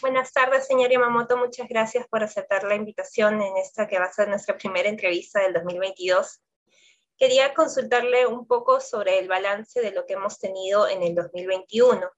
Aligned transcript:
Buenas 0.00 0.32
tardes, 0.32 0.68
señor 0.68 0.92
Yamamoto. 0.92 1.36
Muchas 1.36 1.68
gracias 1.68 2.06
por 2.06 2.22
aceptar 2.22 2.62
la 2.62 2.76
invitación 2.76 3.42
en 3.42 3.56
esta 3.56 3.88
que 3.88 3.98
va 3.98 4.04
a 4.04 4.12
ser 4.12 4.28
nuestra 4.28 4.56
primera 4.56 4.88
entrevista 4.88 5.40
del 5.40 5.52
2022. 5.54 6.40
Quería 7.16 7.52
consultarle 7.52 8.24
un 8.28 8.46
poco 8.46 8.80
sobre 8.80 9.18
el 9.18 9.26
balance 9.26 9.80
de 9.80 9.90
lo 9.90 10.06
que 10.06 10.12
hemos 10.12 10.38
tenido 10.38 10.86
en 10.86 11.02
el 11.02 11.16
2021. 11.16 12.08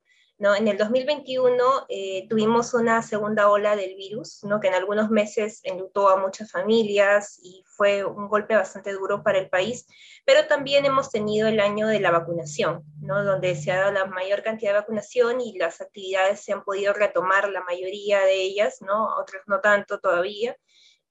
¿No? 0.41 0.57
En 0.57 0.69
el 0.69 0.79
2021 0.79 1.87
eh, 1.91 2.27
tuvimos 2.27 2.73
una 2.73 3.03
segunda 3.03 3.51
ola 3.51 3.77
del 3.77 3.95
virus, 3.95 4.43
¿no? 4.43 4.59
que 4.59 4.69
en 4.69 4.75
algunos 4.75 5.11
meses 5.11 5.61
enlutó 5.65 6.09
a 6.09 6.17
muchas 6.17 6.51
familias 6.51 7.39
y 7.43 7.63
fue 7.67 8.05
un 8.05 8.27
golpe 8.27 8.57
bastante 8.57 8.93
duro 8.95 9.23
para 9.23 9.39
el 9.39 9.51
país, 9.51 9.87
pero 10.25 10.47
también 10.47 10.87
hemos 10.87 11.11
tenido 11.11 11.47
el 11.47 11.61
año 11.61 11.87
de 11.87 12.01
la 12.01 12.11
vacunación, 12.11 12.83
¿no? 13.03 13.23
donde 13.23 13.55
se 13.55 13.71
ha 13.71 13.81
dado 13.81 13.93
la 13.93 14.07
mayor 14.07 14.43
cantidad 14.43 14.73
de 14.73 14.79
vacunación 14.79 15.43
y 15.43 15.59
las 15.59 15.83
actividades 15.83 16.41
se 16.41 16.55
han 16.55 16.65
podido 16.65 16.95
retomar, 16.95 17.51
la 17.51 17.63
mayoría 17.63 18.21
de 18.21 18.41
ellas, 18.41 18.79
¿no? 18.81 19.09
otras 19.21 19.43
no 19.47 19.61
tanto 19.61 20.01
todavía. 20.01 20.57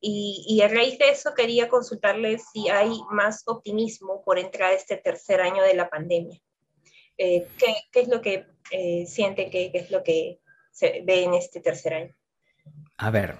Y, 0.01 0.43
y, 0.47 0.61
a 0.61 0.69
raíz 0.69 0.97
de 0.97 1.09
eso 1.09 1.33
quería 1.35 1.67
consultarle 1.67 2.39
si 2.39 2.69
hay 2.69 3.01
más 3.11 3.43
optimismo 3.45 4.23
por 4.23 4.39
entrar 4.39 4.71
este 4.73 4.95
tercer 4.97 5.41
año 5.41 5.61
de 5.61 5.73
la 5.73 5.89
pandemia. 5.89 6.39
Eh, 7.21 7.49
¿qué, 7.57 7.75
¿qué, 7.91 7.99
es 7.99 8.07
lo 8.07 8.21
que 8.21 8.45
eh, 8.71 9.05
siente, 9.05 9.49
qué, 9.49 9.71
qué 9.73 9.79
es 9.79 9.91
lo 9.91 10.03
que 10.03 10.39
se 10.71 11.03
ve 11.05 11.25
en 11.25 11.33
este 11.33 11.59
tercer 11.59 11.93
año? 11.93 12.15
A 12.95 13.11
ver, 13.11 13.35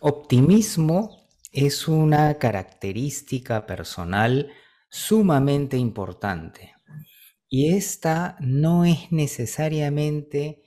optimismo 0.00 1.28
es 1.52 1.86
una 1.86 2.36
característica 2.38 3.64
personal 3.64 4.52
sumamente 4.88 5.76
importante 5.76 6.74
y 7.48 7.76
esta 7.76 8.36
no 8.40 8.84
es 8.84 9.12
necesariamente 9.12 10.64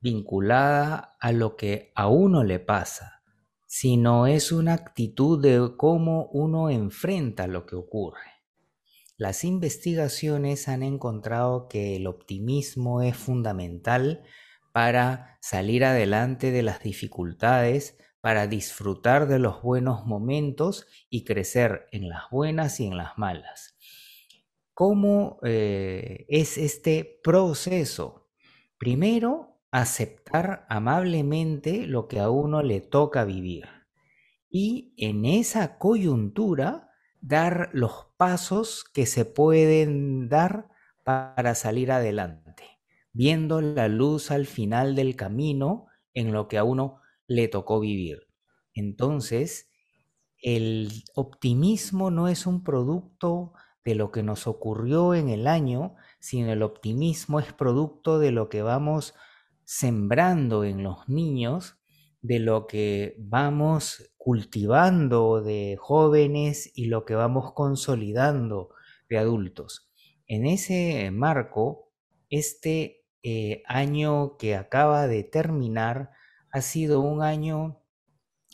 vinculada 0.00 1.16
a 1.20 1.30
lo 1.30 1.56
que 1.56 1.92
a 1.94 2.08
uno 2.08 2.42
le 2.42 2.58
pasa, 2.58 3.22
sino 3.66 4.26
es 4.26 4.50
una 4.50 4.72
actitud 4.72 5.42
de 5.42 5.76
cómo 5.76 6.30
uno 6.32 6.70
enfrenta 6.70 7.46
lo 7.46 7.66
que 7.66 7.76
ocurre. 7.76 8.31
Las 9.22 9.44
investigaciones 9.44 10.66
han 10.66 10.82
encontrado 10.82 11.68
que 11.68 11.94
el 11.94 12.08
optimismo 12.08 13.02
es 13.02 13.16
fundamental 13.16 14.24
para 14.72 15.38
salir 15.40 15.84
adelante 15.84 16.50
de 16.50 16.64
las 16.64 16.82
dificultades, 16.82 17.96
para 18.20 18.48
disfrutar 18.48 19.28
de 19.28 19.38
los 19.38 19.62
buenos 19.62 20.06
momentos 20.06 20.88
y 21.08 21.22
crecer 21.22 21.86
en 21.92 22.08
las 22.08 22.30
buenas 22.32 22.80
y 22.80 22.88
en 22.88 22.96
las 22.96 23.16
malas. 23.16 23.76
¿Cómo 24.74 25.38
eh, 25.44 26.26
es 26.26 26.58
este 26.58 27.20
proceso? 27.22 28.28
Primero, 28.76 29.60
aceptar 29.70 30.66
amablemente 30.68 31.86
lo 31.86 32.08
que 32.08 32.18
a 32.18 32.28
uno 32.28 32.60
le 32.64 32.80
toca 32.80 33.24
vivir. 33.24 33.68
Y 34.50 34.94
en 34.96 35.26
esa 35.26 35.78
coyuntura, 35.78 36.91
dar 37.22 37.70
los 37.72 38.08
pasos 38.18 38.84
que 38.92 39.06
se 39.06 39.24
pueden 39.24 40.28
dar 40.28 40.68
para 41.04 41.54
salir 41.54 41.90
adelante, 41.90 42.64
viendo 43.12 43.60
la 43.60 43.88
luz 43.88 44.30
al 44.30 44.44
final 44.44 44.94
del 44.94 45.16
camino 45.16 45.86
en 46.14 46.32
lo 46.32 46.48
que 46.48 46.58
a 46.58 46.64
uno 46.64 47.00
le 47.26 47.48
tocó 47.48 47.80
vivir. 47.80 48.28
Entonces, 48.74 49.70
el 50.42 51.04
optimismo 51.14 52.10
no 52.10 52.28
es 52.28 52.46
un 52.46 52.64
producto 52.64 53.52
de 53.84 53.94
lo 53.94 54.10
que 54.10 54.22
nos 54.22 54.46
ocurrió 54.46 55.14
en 55.14 55.28
el 55.28 55.46
año, 55.46 55.94
sino 56.18 56.52
el 56.52 56.62
optimismo 56.62 57.38
es 57.38 57.52
producto 57.52 58.18
de 58.18 58.32
lo 58.32 58.48
que 58.48 58.62
vamos 58.62 59.14
sembrando 59.64 60.64
en 60.64 60.82
los 60.82 61.08
niños, 61.08 61.76
de 62.22 62.38
lo 62.38 62.66
que 62.66 63.16
vamos 63.18 64.12
cultivando 64.16 65.42
de 65.42 65.76
jóvenes 65.78 66.70
y 66.74 66.86
lo 66.86 67.04
que 67.04 67.14
vamos 67.14 67.52
consolidando 67.52 68.70
de 69.08 69.18
adultos. 69.18 69.90
En 70.26 70.46
ese 70.46 71.10
marco, 71.10 71.90
este 72.30 73.04
eh, 73.24 73.62
año 73.66 74.36
que 74.36 74.56
acaba 74.56 75.06
de 75.08 75.24
terminar 75.24 76.10
ha 76.50 76.62
sido 76.62 77.00
un 77.00 77.22
año 77.22 77.82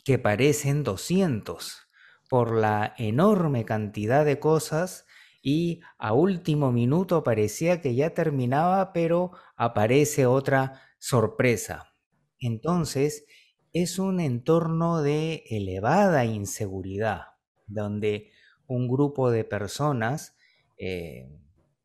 que 0.03 0.17
parecen 0.17 0.83
200 0.83 1.87
por 2.29 2.55
la 2.55 2.93
enorme 2.97 3.65
cantidad 3.65 4.25
de 4.25 4.39
cosas 4.39 5.05
y 5.41 5.81
a 5.97 6.13
último 6.13 6.71
minuto 6.71 7.23
parecía 7.23 7.81
que 7.81 7.95
ya 7.95 8.13
terminaba, 8.13 8.93
pero 8.93 9.31
aparece 9.55 10.25
otra 10.25 10.81
sorpresa. 10.99 11.93
Entonces, 12.39 13.25
es 13.73 13.99
un 13.99 14.19
entorno 14.19 15.01
de 15.01 15.43
elevada 15.49 16.25
inseguridad, 16.25 17.21
donde 17.67 18.31
un 18.67 18.87
grupo 18.87 19.31
de 19.31 19.43
personas 19.43 20.35
eh, 20.77 21.29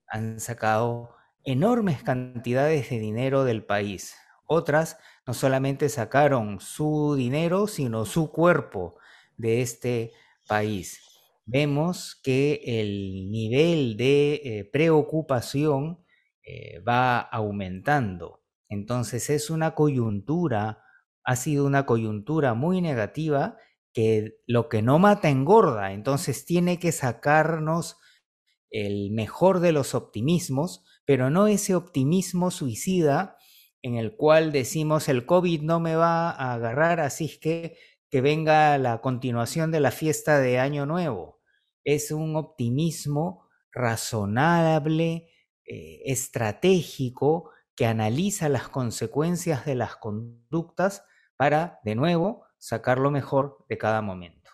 han 0.06 0.40
sacado 0.40 1.10
enormes 1.44 2.02
cantidades 2.02 2.90
de 2.90 2.98
dinero 2.98 3.44
del 3.44 3.64
país. 3.64 4.14
Otras 4.46 4.98
no 5.26 5.34
solamente 5.34 5.88
sacaron 5.88 6.60
su 6.60 7.14
dinero, 7.16 7.66
sino 7.66 8.04
su 8.04 8.30
cuerpo 8.30 8.96
de 9.36 9.62
este 9.62 10.12
país. 10.46 11.00
Vemos 11.46 12.18
que 12.22 12.60
el 12.64 13.30
nivel 13.30 13.96
de 13.96 14.34
eh, 14.34 14.64
preocupación 14.64 16.04
eh, 16.42 16.80
va 16.80 17.20
aumentando. 17.20 18.42
Entonces 18.68 19.28
es 19.30 19.50
una 19.50 19.74
coyuntura 19.74 20.83
ha 21.24 21.36
sido 21.36 21.66
una 21.66 21.86
coyuntura 21.86 22.54
muy 22.54 22.80
negativa 22.80 23.56
que 23.92 24.36
lo 24.46 24.68
que 24.68 24.82
no 24.82 24.98
mata 24.98 25.30
engorda, 25.30 25.92
entonces 25.92 26.44
tiene 26.44 26.78
que 26.78 26.92
sacarnos 26.92 27.96
el 28.70 29.12
mejor 29.12 29.60
de 29.60 29.72
los 29.72 29.94
optimismos, 29.94 30.84
pero 31.04 31.30
no 31.30 31.46
ese 31.46 31.74
optimismo 31.74 32.50
suicida 32.50 33.36
en 33.82 33.96
el 33.96 34.16
cual 34.16 34.50
decimos 34.50 35.08
el 35.08 35.26
COVID 35.26 35.62
no 35.62 35.78
me 35.78 35.94
va 35.94 36.30
a 36.30 36.54
agarrar, 36.54 37.00
así 37.00 37.38
que 37.38 37.76
que 38.14 38.20
venga 38.20 38.78
la 38.78 39.00
continuación 39.00 39.72
de 39.72 39.80
la 39.80 39.90
fiesta 39.90 40.38
de 40.38 40.60
Año 40.60 40.86
Nuevo. 40.86 41.40
Es 41.82 42.12
un 42.12 42.36
optimismo 42.36 43.48
razonable, 43.72 45.32
eh, 45.66 46.00
estratégico, 46.04 47.50
que 47.74 47.86
analiza 47.86 48.48
las 48.48 48.68
consecuencias 48.68 49.66
de 49.66 49.74
las 49.74 49.96
conductas 49.96 51.02
para, 51.36 51.80
de 51.84 51.94
nuevo, 51.94 52.46
sacar 52.58 52.98
lo 52.98 53.10
mejor 53.10 53.64
de 53.68 53.78
cada 53.78 54.00
momento. 54.00 54.50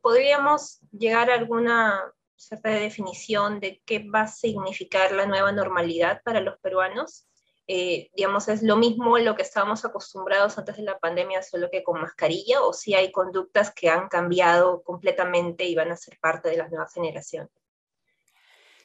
Podríamos 0.00 0.80
llegar 0.92 1.30
a 1.30 1.34
alguna 1.34 2.12
cierta 2.36 2.70
definición 2.70 3.60
de 3.60 3.82
qué 3.84 4.08
va 4.08 4.22
a 4.22 4.28
significar 4.28 5.12
la 5.12 5.26
nueva 5.26 5.52
normalidad 5.52 6.22
para 6.22 6.40
los 6.40 6.58
peruanos. 6.58 7.26
Eh, 7.66 8.10
digamos, 8.14 8.46
es 8.48 8.62
lo 8.62 8.76
mismo 8.76 9.18
lo 9.18 9.34
que 9.34 9.42
estábamos 9.42 9.84
acostumbrados 9.84 10.56
antes 10.56 10.76
de 10.76 10.84
la 10.84 10.98
pandemia, 10.98 11.42
solo 11.42 11.68
que 11.70 11.82
con 11.82 12.00
mascarilla, 12.00 12.62
o 12.62 12.72
si 12.72 12.94
hay 12.94 13.10
conductas 13.10 13.72
que 13.74 13.88
han 13.88 14.08
cambiado 14.08 14.84
completamente 14.84 15.64
y 15.64 15.74
van 15.74 15.90
a 15.90 15.96
ser 15.96 16.18
parte 16.20 16.48
de 16.48 16.58
las 16.58 16.70
nuevas 16.70 16.92
generaciones. 16.92 17.50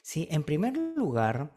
Sí, 0.01 0.27
en 0.31 0.43
primer 0.43 0.75
lugar, 0.77 1.51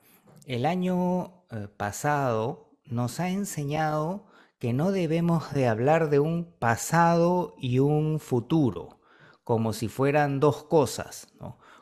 el 0.44 0.66
año 0.66 1.46
eh, 1.50 1.69
pasado 1.75 2.74
nos 2.87 3.21
ha 3.21 3.31
enseñado 3.31 4.27
que 4.59 4.72
no 4.72 4.93
debemos 4.93 5.53
de 5.53 5.69
hablar 5.69 6.11
de 6.11 6.21
un 6.21 6.45
pasado 6.59 7.55
y 7.59 7.81
un 7.81 8.19
futuro, 8.21 9.00
como 9.43 9.72
si 9.72 9.89
fueran 9.89 10.41
dos 10.41 10.65
cosas, 10.65 11.28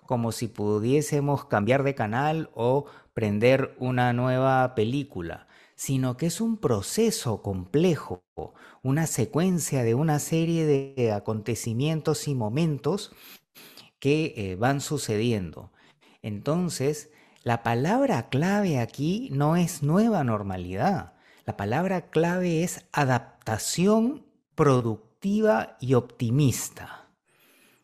como 0.07 0.33
si 0.33 0.49
pudiésemos 0.49 1.45
cambiar 1.45 1.85
de 1.85 1.95
canal 1.95 2.51
o 2.55 2.87
prender 3.15 3.77
una 3.79 4.13
nueva 4.13 4.75
película, 4.75 5.47
sino 5.77 6.17
que 6.17 6.27
es 6.27 6.41
un 6.41 6.57
proceso 6.57 7.43
complejo, 7.43 8.25
una 8.83 9.07
secuencia 9.07 9.85
de 9.85 9.95
una 9.95 10.19
serie 10.19 10.67
de 10.67 11.13
acontecimientos 11.13 12.27
y 12.27 12.35
momentos 12.35 13.13
que 14.01 14.35
eh, 14.37 14.57
van 14.57 14.81
sucediendo. 14.81 15.71
Entonces, 16.21 17.12
la 17.45 17.65
palabra 17.65 18.29
clave 18.29 18.79
aquí 18.79 19.29
no 19.33 19.57
es 19.57 19.83
nueva 19.83 20.23
normalidad. 20.23 21.15
La 21.45 21.57
palabra 21.57 22.11
clave 22.11 22.63
es 22.63 22.87
adaptación 22.93 24.25
productiva 24.55 25.77
y 25.81 25.95
optimista. 25.95 27.09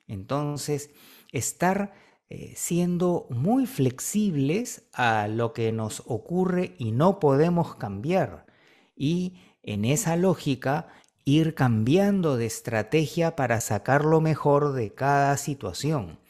Entonces, 0.06 0.90
estar 1.32 1.92
eh, 2.30 2.52
siendo 2.54 3.26
muy 3.30 3.66
flexibles 3.66 4.84
a 4.92 5.26
lo 5.26 5.52
que 5.52 5.72
nos 5.72 6.04
ocurre 6.06 6.76
y 6.78 6.92
no 6.92 7.18
podemos 7.18 7.74
cambiar. 7.74 8.46
Y 8.94 9.40
en 9.64 9.84
esa 9.84 10.14
lógica, 10.14 10.86
ir 11.24 11.54
cambiando 11.54 12.36
de 12.36 12.46
estrategia 12.46 13.34
para 13.34 13.60
sacar 13.60 14.04
lo 14.04 14.20
mejor 14.20 14.72
de 14.72 14.94
cada 14.94 15.36
situación. 15.36 16.20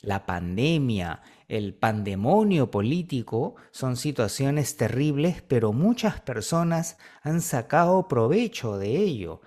la 0.00 0.26
pandemia, 0.26 1.22
el 1.52 1.74
pandemonio 1.74 2.70
político 2.70 3.56
son 3.72 3.98
situaciones 3.98 4.78
terribles, 4.78 5.42
pero 5.42 5.74
muchas 5.74 6.18
personas 6.18 6.96
han 7.20 7.42
sacado 7.42 8.08
provecho 8.08 8.78
de 8.78 8.96
ello. 8.96 9.42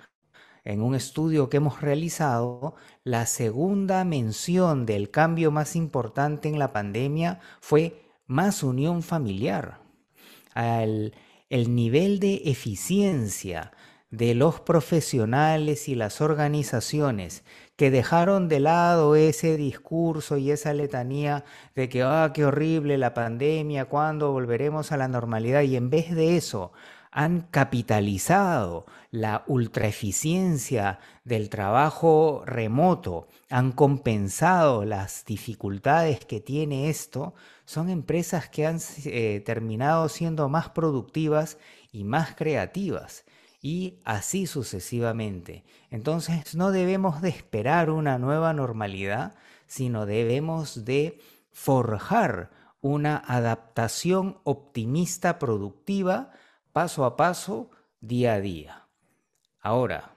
En 0.63 0.84
un 0.84 0.94
estudio 0.94 1.50
que 1.50 1.57
hemos 1.57 1.81
realizado, 1.81 2.75
la 3.04 3.25
segunda 3.25 4.04
mención 4.04 4.86
del 4.86 5.10
cambio 5.10 5.50
más 5.50 5.75
importante 5.75 6.48
en 6.48 6.60
la 6.60 6.72
pandemia 6.74 7.40
fue 7.60 8.04
más 8.28 8.62
unión 8.62 9.02
familiar. 9.02 9.81
el 10.54 11.75
nivel 11.75 12.19
de 12.19 12.44
eficiencia 12.46 13.72
de 14.12 14.36
los 14.36 14.60
profesionales 14.60 15.90
y 15.90 15.96
las 15.96 16.22
organizaciones 16.22 17.44
que 17.75 17.92
dejaron 17.92 18.48
de 18.48 18.60
lado 18.60 19.16
ese 19.16 19.57
discurso 19.57 20.38
y 20.38 20.51
esa 20.51 20.74
letanía 20.74 21.44
de 21.75 21.89
que, 21.89 22.04
ah, 22.04 22.31
qué 22.33 22.45
horrible 22.45 22.98
la 22.98 23.13
pandemia, 23.13 23.86
¿cuándo 23.86 24.31
volveremos 24.31 24.92
a 24.92 24.98
la 24.98 25.07
normalidad? 25.07 25.62
Y 25.63 25.75
en 25.75 25.89
vez 25.89 26.13
de 26.16 26.38
eso, 26.38 26.72
han 27.12 27.42
capitalizado 27.42 28.86
la 29.10 29.44
ultraeficiencia 29.48 31.00
del 31.24 31.50
trabajo 31.50 32.44
remoto, 32.45 33.27
han 33.50 33.72
compensado 33.72 34.83
las 34.83 35.24
dificultades 35.25 36.25
que 36.25 36.42
tiene 36.42 36.89
esto, 36.89 37.33
son 37.66 37.89
empresas 37.89 38.50
que 38.50 38.66
han 38.66 38.80
eh, 39.06 39.42
terminado 39.45 40.10
siendo 40.10 40.50
más 40.50 40.69
productivas 40.69 41.57
y 41.92 42.04
más 42.04 42.36
creativas 42.36 43.25
y 43.65 43.97
así 44.03 44.45
sucesivamente. 44.45 45.63
Entonces 45.89 46.53
no 46.53 46.71
debemos 46.71 47.23
de 47.23 47.29
esperar 47.29 47.89
una 47.89 48.19
nueva 48.19 48.53
normalidad, 48.53 49.33
sino 49.65 50.06
debemos 50.06 50.85
de 50.85 51.17
forjar 51.51 52.51
una 52.79 53.17
adaptación 53.17 54.38
optimista 54.44 55.39
productiva 55.39 56.29
paso 56.73 57.06
a 57.06 57.17
paso, 57.17 57.71
día 58.01 58.33
a 58.33 58.39
día. 58.39 58.88
Ahora, 59.62 60.11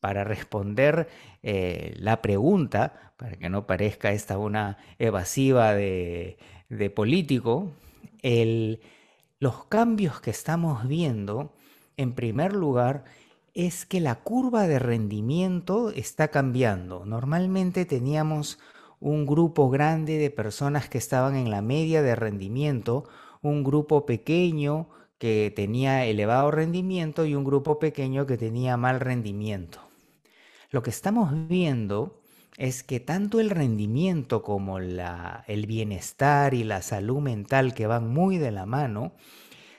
para 0.00 0.24
responder 0.24 1.08
eh, 1.44 1.94
la 1.98 2.20
pregunta, 2.20 3.12
para 3.16 3.36
que 3.36 3.48
no 3.48 3.64
parezca 3.68 4.10
esta 4.10 4.38
una 4.38 4.78
evasiva 4.98 5.72
de, 5.72 6.36
político, 6.96 7.70
los 9.38 9.64
cambios 9.66 10.20
que 10.20 10.30
estamos 10.30 10.88
viendo 10.88 11.52
en 11.96 12.12
primer 12.14 12.54
lugar, 12.54 13.04
es 13.54 13.86
que 13.86 14.00
la 14.00 14.16
curva 14.16 14.66
de 14.66 14.78
rendimiento 14.78 15.90
está 15.90 16.28
cambiando. 16.28 17.06
Normalmente 17.06 17.86
teníamos 17.86 18.58
un 19.00 19.26
grupo 19.26 19.70
grande 19.70 20.18
de 20.18 20.30
personas 20.30 20.88
que 20.88 20.98
estaban 20.98 21.36
en 21.36 21.50
la 21.50 21.62
media 21.62 22.02
de 22.02 22.14
rendimiento, 22.16 23.04
un 23.42 23.64
grupo 23.64 24.04
pequeño 24.04 24.88
que 25.18 25.52
tenía 25.54 26.04
elevado 26.04 26.50
rendimiento 26.50 27.24
y 27.24 27.34
un 27.34 27.44
grupo 27.44 27.78
pequeño 27.78 28.26
que 28.26 28.36
tenía 28.36 28.76
mal 28.76 29.00
rendimiento. 29.00 29.80
Lo 30.70 30.82
que 30.82 30.90
estamos 30.90 31.30
viendo 31.48 32.20
es 32.58 32.82
que 32.82 33.00
tanto 33.00 33.40
el 33.40 33.50
rendimiento 33.50 34.42
como 34.42 34.78
el 34.78 35.66
bienestar 35.66 36.54
y 36.54 36.64
la 36.64 36.82
salud 36.82 37.20
mental 37.20 37.74
que 37.74 37.86
van 37.86 38.08
muy 38.08 38.38
de 38.38 38.50
la 38.50 38.66
mano, 38.66 39.12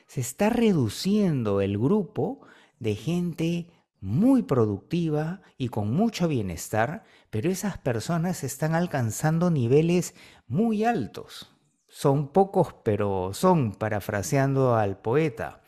se 0.07 0.21
está 0.21 0.49
reduciendo 0.49 1.61
el 1.61 1.77
grupo 1.77 2.41
de 2.79 2.95
gente 2.95 3.67
muy 3.99 4.43
productiva 4.43 5.41
y 5.57 5.69
con 5.69 5.93
mucho 5.93 6.27
bienestar, 6.27 7.03
pero 7.29 7.49
esas 7.49 7.77
personas 7.77 8.43
están 8.43 8.75
alcanzando 8.75 9.49
niveles 9.49 10.15
muy 10.47 10.83
altos. 10.83 11.53
Son 11.89 12.29
pocos, 12.29 12.75
pero 12.83 13.33
son, 13.33 13.73
parafraseando 13.73 14.75
al 14.75 14.97
poeta. 14.97 15.61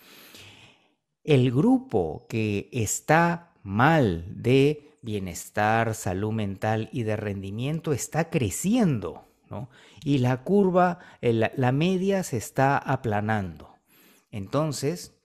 El 1.23 1.51
grupo 1.51 2.25
que 2.29 2.69
está 2.71 3.53
mal 3.63 4.25
de 4.29 4.97
bienestar, 5.01 5.95
salud 5.95 6.31
mental 6.31 6.89
y 6.91 7.03
de 7.03 7.15
rendimiento 7.15 7.93
está 7.93 8.29
creciendo, 8.29 9.25
Y 10.03 10.19
la 10.19 10.43
curva, 10.43 10.99
la 11.21 11.71
media 11.71 12.23
se 12.23 12.37
está 12.37 12.77
aplanando. 12.77 13.78
Entonces, 14.31 15.15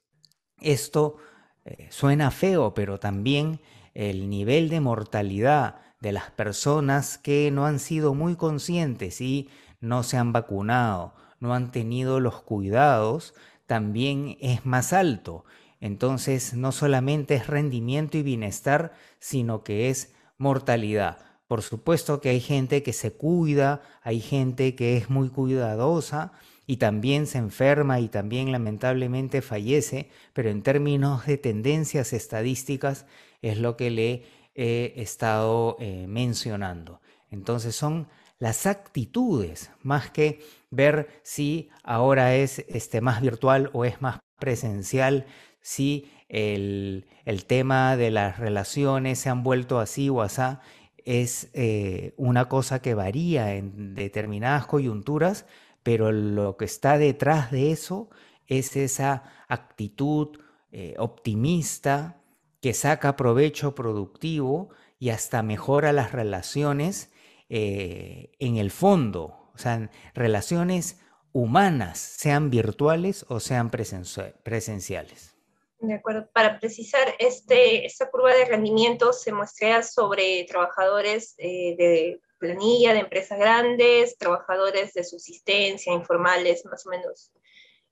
esto 0.60 1.16
eh, 1.64 1.88
suena 1.90 2.30
feo, 2.30 2.74
pero 2.74 2.98
también 2.98 3.60
el 3.94 4.28
nivel 4.28 4.68
de 4.68 4.80
mortalidad 4.80 5.76
de 6.00 6.12
las 6.12 6.30
personas 6.30 7.18
que 7.18 7.50
no 7.50 7.66
han 7.66 7.78
sido 7.78 8.14
muy 8.14 8.36
conscientes 8.36 9.20
y 9.20 9.48
no 9.80 10.02
se 10.02 10.16
han 10.16 10.32
vacunado, 10.32 11.14
no 11.40 11.54
han 11.54 11.70
tenido 11.70 12.20
los 12.20 12.42
cuidados, 12.42 13.34
también 13.66 14.36
es 14.40 14.66
más 14.66 14.92
alto. 14.92 15.44
Entonces, 15.80 16.54
no 16.54 16.72
solamente 16.72 17.34
es 17.34 17.46
rendimiento 17.46 18.16
y 18.18 18.22
bienestar, 18.22 18.92
sino 19.18 19.62
que 19.62 19.90
es 19.90 20.14
mortalidad. 20.38 21.18
Por 21.46 21.62
supuesto 21.62 22.20
que 22.20 22.30
hay 22.30 22.40
gente 22.40 22.82
que 22.82 22.92
se 22.92 23.12
cuida, 23.12 23.82
hay 24.02 24.20
gente 24.20 24.74
que 24.74 24.96
es 24.96 25.10
muy 25.10 25.28
cuidadosa, 25.28 26.32
y 26.66 26.78
también 26.78 27.26
se 27.26 27.38
enferma 27.38 28.00
y 28.00 28.08
también 28.08 28.52
lamentablemente 28.52 29.42
fallece, 29.42 30.08
pero 30.32 30.50
en 30.50 30.62
términos 30.62 31.26
de 31.26 31.36
tendencias 31.38 32.12
estadísticas 32.12 33.06
es 33.42 33.58
lo 33.58 33.76
que 33.76 33.90
le 33.90 34.22
he 34.54 34.94
estado 34.96 35.76
eh, 35.80 36.06
mencionando. 36.08 37.00
Entonces 37.30 37.74
son 37.74 38.08
las 38.38 38.66
actitudes, 38.66 39.70
más 39.82 40.10
que 40.10 40.40
ver 40.70 41.20
si 41.22 41.70
ahora 41.82 42.34
es 42.34 42.60
este, 42.68 43.00
más 43.00 43.20
virtual 43.20 43.70
o 43.72 43.84
es 43.84 44.00
más 44.00 44.20
presencial, 44.38 45.26
si 45.60 46.10
el, 46.28 47.06
tema 47.46 47.96
de 47.96 48.10
las 48.10 48.38
relaciones 48.38 49.18
se 49.18 49.30
han 49.30 49.42
vuelto 49.42 49.78
así 49.78 50.08
o 50.08 50.20
asá, 50.20 50.60
es 51.04 51.50
eh, 51.52 52.14
una 52.16 52.48
cosa 52.48 52.80
que 52.82 52.94
varía 52.94 53.54
en 53.54 53.94
determinadas 53.94 54.66
coyunturas, 54.66 55.46
pero 55.84 56.10
lo 56.10 56.56
que 56.56 56.64
está 56.64 56.98
detrás 56.98 57.52
de 57.52 57.70
eso 57.70 58.10
es 58.48 58.74
esa 58.74 59.22
actitud 59.46 60.40
eh, 60.72 60.96
optimista 60.98 62.20
que 62.60 62.74
saca 62.74 63.14
provecho 63.14 63.76
productivo 63.76 64.70
y 64.98 65.10
hasta 65.10 65.42
mejora 65.42 65.92
las 65.92 66.10
relaciones 66.12 67.12
eh, 67.48 68.32
en 68.38 68.56
el 68.56 68.70
fondo, 68.70 69.50
o 69.54 69.58
sea, 69.58 69.90
relaciones 70.14 71.00
humanas, 71.32 71.98
sean 71.98 72.48
virtuales 72.48 73.26
o 73.28 73.38
sean 73.38 73.70
presenciales. 73.70 75.36
De 75.80 75.94
acuerdo. 75.94 76.28
Para 76.32 76.58
precisar, 76.58 77.14
este, 77.18 77.84
esta 77.84 78.10
curva 78.10 78.32
de 78.32 78.46
rendimiento 78.46 79.12
se 79.12 79.32
muestra 79.32 79.82
sobre 79.82 80.44
trabajadores 80.48 81.34
eh, 81.36 81.74
de 81.76 82.20
planilla 82.44 82.92
de 82.92 83.00
empresas 83.00 83.38
grandes, 83.38 84.18
trabajadores 84.18 84.92
de 84.92 85.02
subsistencia, 85.02 85.94
informales, 85.94 86.66
más 86.66 86.86
o 86.86 86.90
menos. 86.90 87.32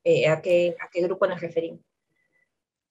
Eh, 0.05 0.29
¿a, 0.29 0.43
qué, 0.43 0.77
¿A 0.79 0.91
qué 0.91 1.01
grupo 1.01 1.27
nos 1.27 1.41
referimos? 1.41 1.81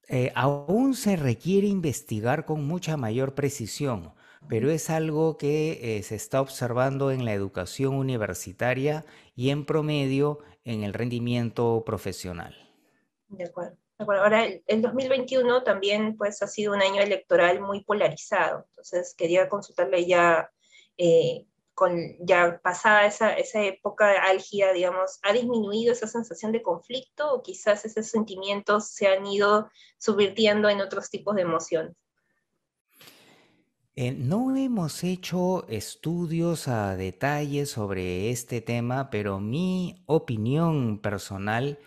Eh, 0.07 0.31
aún 0.33 0.95
se 0.95 1.15
requiere 1.15 1.67
investigar 1.67 2.45
con 2.45 2.65
mucha 2.65 2.97
mayor 2.97 3.35
precisión, 3.35 4.13
pero 4.49 4.71
es 4.71 4.89
algo 4.89 5.37
que 5.37 5.97
eh, 5.97 6.03
se 6.03 6.15
está 6.15 6.41
observando 6.41 7.11
en 7.11 7.25
la 7.25 7.33
educación 7.33 7.93
universitaria 7.93 9.05
y 9.35 9.51
en 9.51 9.65
promedio 9.65 10.39
en 10.63 10.83
el 10.83 10.93
rendimiento 10.93 11.83
profesional. 11.85 12.55
De 13.27 13.45
acuerdo. 13.45 13.77
Ahora, 13.99 14.47
el, 14.65 14.81
2021 14.81 15.61
también 15.63 16.17
pues, 16.17 16.41
ha 16.41 16.47
sido 16.47 16.73
un 16.73 16.81
año 16.81 17.03
electoral 17.03 17.61
muy 17.61 17.83
polarizado, 17.83 18.65
entonces 18.69 19.13
quería 19.15 19.47
consultarle 19.47 20.07
ya 20.07 20.49
con 21.81 22.15
ya 22.19 22.61
pasada 22.61 23.07
esa, 23.07 23.33
esa 23.33 23.59
época 23.63 24.11
álgida, 24.29 24.71
digamos, 24.71 25.17
ha 25.23 25.33
disminuido 25.33 25.93
esa 25.93 26.05
sensación 26.05 26.51
de 26.51 26.61
conflicto 26.61 27.33
o 27.33 27.41
quizás 27.41 27.85
esos 27.85 28.05
sentimientos 28.05 28.89
se 28.89 29.07
han 29.07 29.25
ido 29.25 29.67
subvirtiendo 29.97 30.69
en 30.69 30.79
otros 30.79 31.09
tipos 31.09 31.35
de 31.35 31.41
emociones? 31.41 31.95
Eh, 33.95 34.11
no 34.11 34.55
hemos 34.55 35.03
hecho 35.03 35.67
estudios 35.69 36.67
a 36.67 36.95
detalle 36.95 37.65
sobre 37.65 38.29
este 38.29 38.61
tema, 38.61 39.09
pero 39.09 39.39
mi 39.39 40.03
opinión 40.05 40.99
personal 40.99 41.79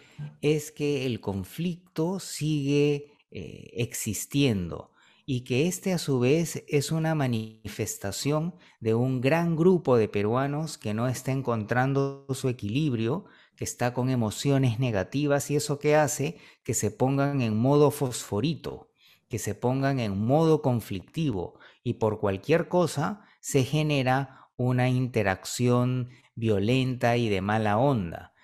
es 0.42 0.72
que 0.72 1.06
el 1.06 1.20
conflicto 1.20 2.18
sigue 2.18 3.12
eh, 3.30 3.70
existiendo 3.74 4.90
y 5.26 5.42
que 5.42 5.66
este 5.66 5.92
a 5.92 5.98
su 5.98 6.20
vez 6.20 6.64
es 6.68 6.92
una 6.92 7.14
manifestación 7.14 8.54
de 8.80 8.94
un 8.94 9.20
gran 9.20 9.56
grupo 9.56 9.96
de 9.96 10.08
peruanos 10.08 10.76
que 10.76 10.92
no 10.92 11.08
está 11.08 11.32
encontrando 11.32 12.26
su 12.30 12.48
equilibrio, 12.48 13.24
que 13.56 13.64
está 13.64 13.94
con 13.94 14.10
emociones 14.10 14.78
negativas 14.78 15.50
y 15.50 15.56
eso 15.56 15.78
que 15.78 15.96
hace 15.96 16.36
que 16.62 16.74
se 16.74 16.90
pongan 16.90 17.40
en 17.40 17.56
modo 17.56 17.90
fosforito, 17.90 18.90
que 19.28 19.38
se 19.38 19.54
pongan 19.54 19.98
en 19.98 20.18
modo 20.18 20.60
conflictivo 20.60 21.58
y 21.82 21.94
por 21.94 22.20
cualquier 22.20 22.68
cosa 22.68 23.22
se 23.40 23.64
genera 23.64 24.50
una 24.56 24.88
interacción 24.88 26.10
violenta 26.34 27.16
y 27.16 27.28
de 27.28 27.40
mala 27.40 27.78
onda. 27.78 28.34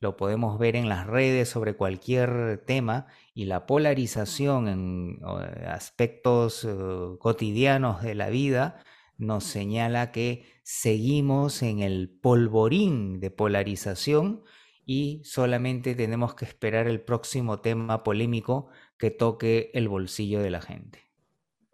Lo 0.00 0.16
podemos 0.16 0.58
ver 0.58 0.74
en 0.74 0.88
las 0.88 1.06
redes 1.06 1.48
sobre 1.48 1.76
cualquier 1.76 2.64
tema 2.66 3.06
y 3.34 3.46
la 3.46 3.66
polarización 3.66 4.68
en 4.68 5.20
aspectos 5.66 6.64
eh, 6.64 6.74
cotidianos 7.18 8.02
de 8.02 8.14
la 8.14 8.28
vida 8.28 8.82
nos 9.18 9.44
señala 9.44 10.12
que 10.12 10.44
seguimos 10.62 11.62
en 11.62 11.80
el 11.80 12.10
polvorín 12.10 13.20
de 13.20 13.30
polarización 13.30 14.42
y 14.84 15.22
solamente 15.24 15.94
tenemos 15.94 16.34
que 16.34 16.44
esperar 16.44 16.88
el 16.88 17.00
próximo 17.00 17.60
tema 17.60 18.02
polémico 18.02 18.68
que 18.98 19.10
toque 19.10 19.70
el 19.74 19.88
bolsillo 19.88 20.40
de 20.42 20.50
la 20.50 20.60
gente. 20.60 21.11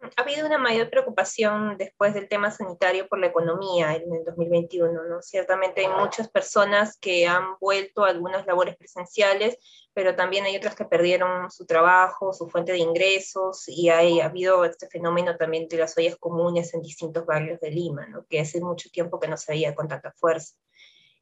Ha 0.01 0.21
habido 0.21 0.45
una 0.45 0.57
mayor 0.57 0.89
preocupación 0.89 1.77
después 1.77 2.13
del 2.13 2.29
tema 2.29 2.51
sanitario 2.51 3.09
por 3.09 3.19
la 3.19 3.27
economía 3.27 3.95
en 3.95 4.13
el 4.13 4.23
2021, 4.23 5.03
¿no? 5.03 5.21
Ciertamente 5.21 5.81
hay 5.81 5.89
muchas 5.89 6.29
personas 6.29 6.97
que 6.97 7.27
han 7.27 7.57
vuelto 7.59 8.05
a 8.05 8.09
algunas 8.09 8.47
labores 8.47 8.77
presenciales, 8.77 9.57
pero 9.93 10.15
también 10.15 10.45
hay 10.45 10.55
otras 10.55 10.75
que 10.75 10.85
perdieron 10.85 11.51
su 11.51 11.65
trabajo, 11.65 12.31
su 12.31 12.47
fuente 12.47 12.71
de 12.71 12.77
ingresos, 12.77 13.67
y 13.67 13.89
hay, 13.89 14.21
ha 14.21 14.27
habido 14.27 14.63
este 14.63 14.87
fenómeno 14.87 15.35
también 15.35 15.67
de 15.67 15.77
las 15.77 15.97
ollas 15.97 16.15
comunes 16.15 16.73
en 16.73 16.81
distintos 16.81 17.25
barrios 17.25 17.59
de 17.59 17.69
Lima, 17.69 18.07
¿no? 18.07 18.25
que 18.29 18.39
hace 18.39 18.61
mucho 18.61 18.89
tiempo 18.89 19.19
que 19.19 19.27
no 19.27 19.35
se 19.35 19.51
veía 19.51 19.75
con 19.75 19.89
tanta 19.89 20.13
fuerza. 20.13 20.55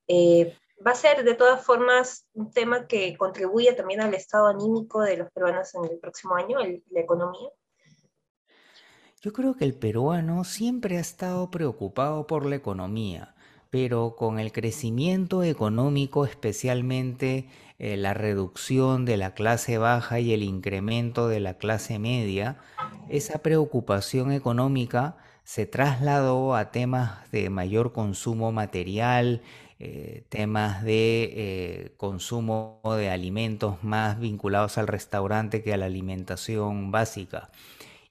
Eh, 0.08 0.56
va 0.86 0.92
a 0.92 0.96
ser 0.96 1.24
de 1.24 1.34
todas 1.34 1.66
formas 1.66 2.28
un 2.34 2.52
tema 2.52 2.86
que 2.86 3.18
contribuye 3.18 3.74
también 3.74 4.02
al 4.02 4.14
estado 4.14 4.46
anímico 4.46 5.02
de 5.02 5.18
los 5.18 5.32
peruanos 5.32 5.74
en 5.74 5.86
el 5.86 5.98
próximo 5.98 6.36
año, 6.36 6.60
la 6.92 7.00
economía. 7.00 7.50
Yo 9.20 9.34
creo 9.34 9.56
que 9.56 9.66
el 9.66 9.74
peruano 9.74 10.44
siempre 10.44 10.98
ha 10.98 11.02
estado 11.02 11.50
preocupado 11.50 12.28
por 12.28 12.46
la 12.46 12.56
economía, 12.56 13.34
pero 13.72 14.16
con 14.16 14.38
el 14.38 14.52
crecimiento 14.52 15.42
económico, 15.42 16.24
especialmente 16.24 17.50
eh, 17.80 17.98
la 17.98 18.14
reducción 18.14 19.06
de 19.06 19.18
la 19.18 19.34
clase 19.34 19.80
baja 19.80 20.20
y 20.20 20.34
el 20.34 20.44
incremento 20.44 21.28
de 21.28 21.40
la 21.40 21.56
clase 21.56 21.98
media, 21.98 22.58
esa 23.10 23.40
preocupación 23.40 24.32
económica 24.32 25.18
se 25.44 25.66
trasladó 25.66 26.56
a 26.56 26.72
temas 26.72 27.32
de 27.32 27.50
mayor 27.50 27.94
consumo 27.94 28.52
material, 28.52 29.42
eh, 29.80 30.26
temas 30.30 30.84
de 30.84 31.34
eh, 31.34 31.92
consumo 31.98 32.82
de 32.84 33.10
alimentos 33.10 33.84
más 33.84 34.20
vinculados 34.20 34.78
al 34.78 34.86
restaurante 34.86 35.64
que 35.64 35.74
a 35.74 35.78
la 35.78 35.86
alimentación 35.86 36.92
básica. 36.92 37.50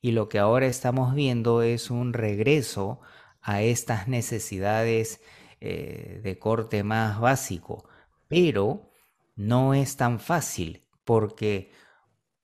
Y 0.06 0.12
lo 0.12 0.28
que 0.28 0.38
ahora 0.38 0.66
estamos 0.66 1.16
viendo 1.16 1.62
es 1.62 1.90
un 1.90 2.12
regreso 2.12 3.00
a 3.42 3.62
estas 3.62 4.06
necesidades 4.06 5.20
eh, 5.60 6.20
de 6.22 6.38
corte 6.38 6.84
más 6.84 7.18
básico. 7.18 7.88
Pero 8.28 8.92
no 9.34 9.75
es 9.75 9.96
tan 9.96 10.20
fácil 10.20 10.86
porque 11.04 11.72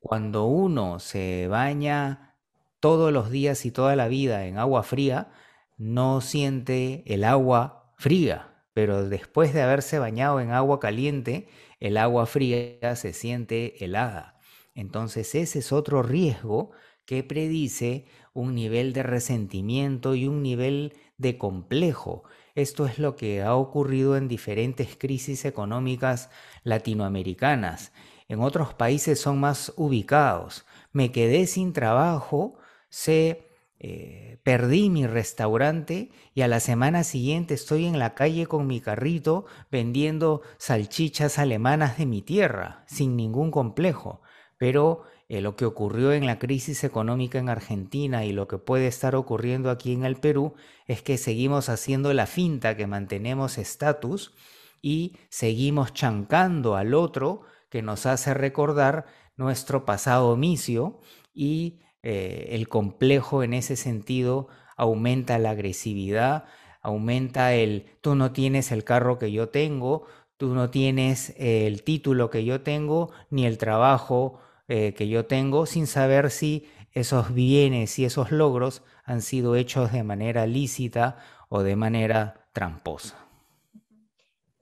cuando 0.00 0.47
uno 0.47 0.99
se 0.99 1.47
baña 1.47 2.35
todos 2.81 3.12
los 3.12 3.31
días 3.31 3.64
y 3.64 3.71
toda 3.71 3.95
la 3.95 4.09
vida 4.09 4.45
en 4.47 4.59
agua 4.59 4.83
fría, 4.83 5.31
no 5.78 6.21
siente 6.21 7.04
el 7.07 7.23
agua 7.23 7.95
fría, 7.97 8.64
pero 8.75 9.09
después 9.09 9.54
de 9.54 9.62
haberse 9.62 10.00
bañado 10.00 10.40
en 10.40 10.50
agua 10.50 10.81
caliente, 10.81 11.47
el 11.78 11.97
agua 11.97 12.26
fría 12.26 12.97
se 12.97 13.12
siente 13.12 13.85
helada. 13.85 14.40
Entonces 14.75 15.33
ese 15.37 15.61
es 15.61 15.71
otro 15.71 16.02
riesgo 16.02 16.73
que 17.04 17.23
predice 17.23 18.06
un 18.32 18.54
nivel 18.54 18.92
de 18.92 19.02
resentimiento 19.02 20.14
y 20.14 20.26
un 20.26 20.42
nivel 20.42 20.94
de 21.18 21.38
complejo. 21.38 22.25
Esto 22.54 22.87
es 22.87 22.99
lo 22.99 23.16
que 23.16 23.42
ha 23.42 23.54
ocurrido 23.54 24.16
en 24.16 24.28
diferentes 24.28 24.97
crisis 24.97 25.44
económicas 25.44 26.30
latinoamericanas. 26.64 27.92
En 28.28 28.40
otros 28.40 28.75
países 28.75 29.21
son 29.21 29.40
más 29.40 29.73
ubicados. 29.76 30.64
Me 30.92 31.12
quedé 31.12 31.47
sin 31.47 31.73
trabajo, 31.73 32.59
se 32.88 33.52
eh, 33.78 34.38
perdí 34.44 34.90
mi 34.90 35.06
restaurante 35.06 36.11
y 36.35 36.42
a 36.42 36.49
la 36.49 36.61
semana 36.61 37.02
siguiente 37.02 37.54
estoy 37.54 37.87
en 37.87 37.99
la 37.99 38.14
calle 38.14 38.47
con 38.47 38.66
mi 38.66 38.80
carrito 38.80 39.47
vendiendo 39.71 40.42
salchichas 40.56 41.38
alemanas 41.38 41.99
de 41.99 42.06
mi 42.06 42.23
tierra, 42.23 42.85
sin 42.87 43.16
ningún 43.16 43.50
complejo. 43.50 44.23
Pero 44.56 45.02
eh, 45.33 45.41
lo 45.41 45.57
que 45.57 45.65
ocurrió 45.65 46.12
en 46.12 46.27
la 46.27 46.39
crisis 46.39 46.85
económica 46.85 47.39
en 47.39 47.49
Argentina 47.49 48.27
y 48.27 48.35
lo 48.35 48.49
que 48.49 48.59
puede 48.59 48.87
estar 48.87 49.17
ocurriendo 49.17 49.71
aquí 49.71 49.95
en 49.95 50.05
el 50.05 50.17
Perú 50.17 50.53
es 50.87 51.01
que 51.01 51.17
seguimos 51.17 51.71
haciendo 51.71 52.12
la 52.12 52.27
finta 52.27 52.77
que 52.77 52.87
mantenemos 52.87 53.57
estatus 53.57 54.35
y 54.83 55.17
seguimos 55.31 55.95
chancando 55.95 56.77
al 56.77 56.93
otro 56.93 57.45
que 57.71 57.81
nos 57.81 58.05
hace 58.05 58.35
recordar 58.35 59.07
nuestro 59.35 59.87
pasado 59.87 60.29
omicio 60.29 61.01
y 61.33 61.81
eh, 62.03 62.49
el 62.51 62.69
complejo 62.69 63.43
en 63.43 63.55
ese 63.55 63.77
sentido 63.77 64.49
aumenta 64.77 65.39
la 65.39 65.53
agresividad, 65.53 66.45
aumenta 66.83 67.55
el 67.55 67.87
tú 68.03 68.17
no 68.17 68.33
tienes 68.33 68.71
el 68.71 68.85
carro 68.85 69.19
que 69.19 69.33
yo 69.33 69.49
tengo, 69.49 70.05
tú 70.37 70.55
no 70.55 70.69
tienes 70.69 71.33
el 71.39 71.85
título 71.85 72.29
que 72.29 72.45
yo 72.45 72.61
tengo, 72.61 73.11
ni 73.31 73.47
el 73.47 73.57
trabajo 73.57 74.39
eh, 74.75 74.95
que 74.95 75.07
yo 75.07 75.26
tengo 75.26 75.67
sin 75.67 75.87
saber 75.87 76.31
si 76.31 76.67
esos 76.93 77.35
bienes 77.35 77.99
y 77.99 78.07
esos 78.07 78.31
logros 78.31 78.83
han 79.05 79.21
sido 79.21 79.55
hechos 79.55 79.93
de 79.93 80.02
manera 80.02 80.47
lícita 80.47 81.19
o 81.50 81.62
de 81.62 81.76
manera 81.76 82.49
tramposa. 82.55 83.19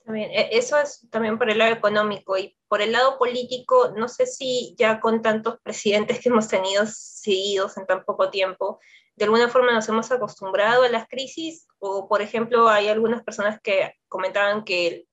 También, 0.04 0.32
e, 0.32 0.48
eso 0.50 0.76
es 0.80 1.08
también 1.10 1.38
por 1.38 1.48
el 1.48 1.58
lado 1.58 1.72
económico 1.72 2.36
y 2.36 2.58
por 2.66 2.82
el 2.82 2.90
lado 2.90 3.18
político, 3.18 3.92
no 3.96 4.08
sé 4.08 4.26
si 4.26 4.74
ya 4.76 4.98
con 4.98 5.22
tantos 5.22 5.60
presidentes 5.62 6.18
que 6.18 6.28
hemos 6.28 6.48
tenido 6.48 6.86
seguidos 6.86 7.76
en 7.76 7.86
tan 7.86 8.04
poco 8.04 8.30
tiempo, 8.30 8.80
de 9.14 9.26
alguna 9.26 9.48
forma 9.48 9.70
nos 9.70 9.88
hemos 9.88 10.10
acostumbrado 10.10 10.82
a 10.82 10.88
las 10.88 11.06
crisis 11.06 11.68
o, 11.78 12.08
por 12.08 12.20
ejemplo, 12.20 12.68
hay 12.68 12.88
algunas 12.88 13.22
personas 13.22 13.60
que 13.62 13.94
comentaban 14.08 14.64
que 14.64 15.06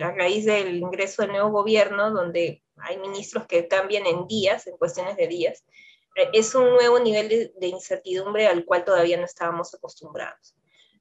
a 0.00 0.10
raíz 0.12 0.44
del 0.44 0.76
ingreso 0.76 1.22
del 1.22 1.32
nuevo 1.32 1.50
gobierno, 1.50 2.12
donde 2.12 2.63
hay 2.78 2.98
ministros 2.98 3.46
que 3.46 3.68
cambian 3.68 4.06
en 4.06 4.26
días, 4.26 4.66
en 4.66 4.76
cuestiones 4.76 5.16
de 5.16 5.26
días, 5.26 5.64
eh, 6.16 6.28
es 6.32 6.54
un 6.54 6.70
nuevo 6.70 6.98
nivel 6.98 7.28
de, 7.28 7.66
incertidumbre 7.66 8.46
al 8.46 8.64
cual 8.64 8.84
todavía 8.84 9.16
no 9.16 9.24
estábamos 9.24 9.74
acostumbrados. 9.74 10.54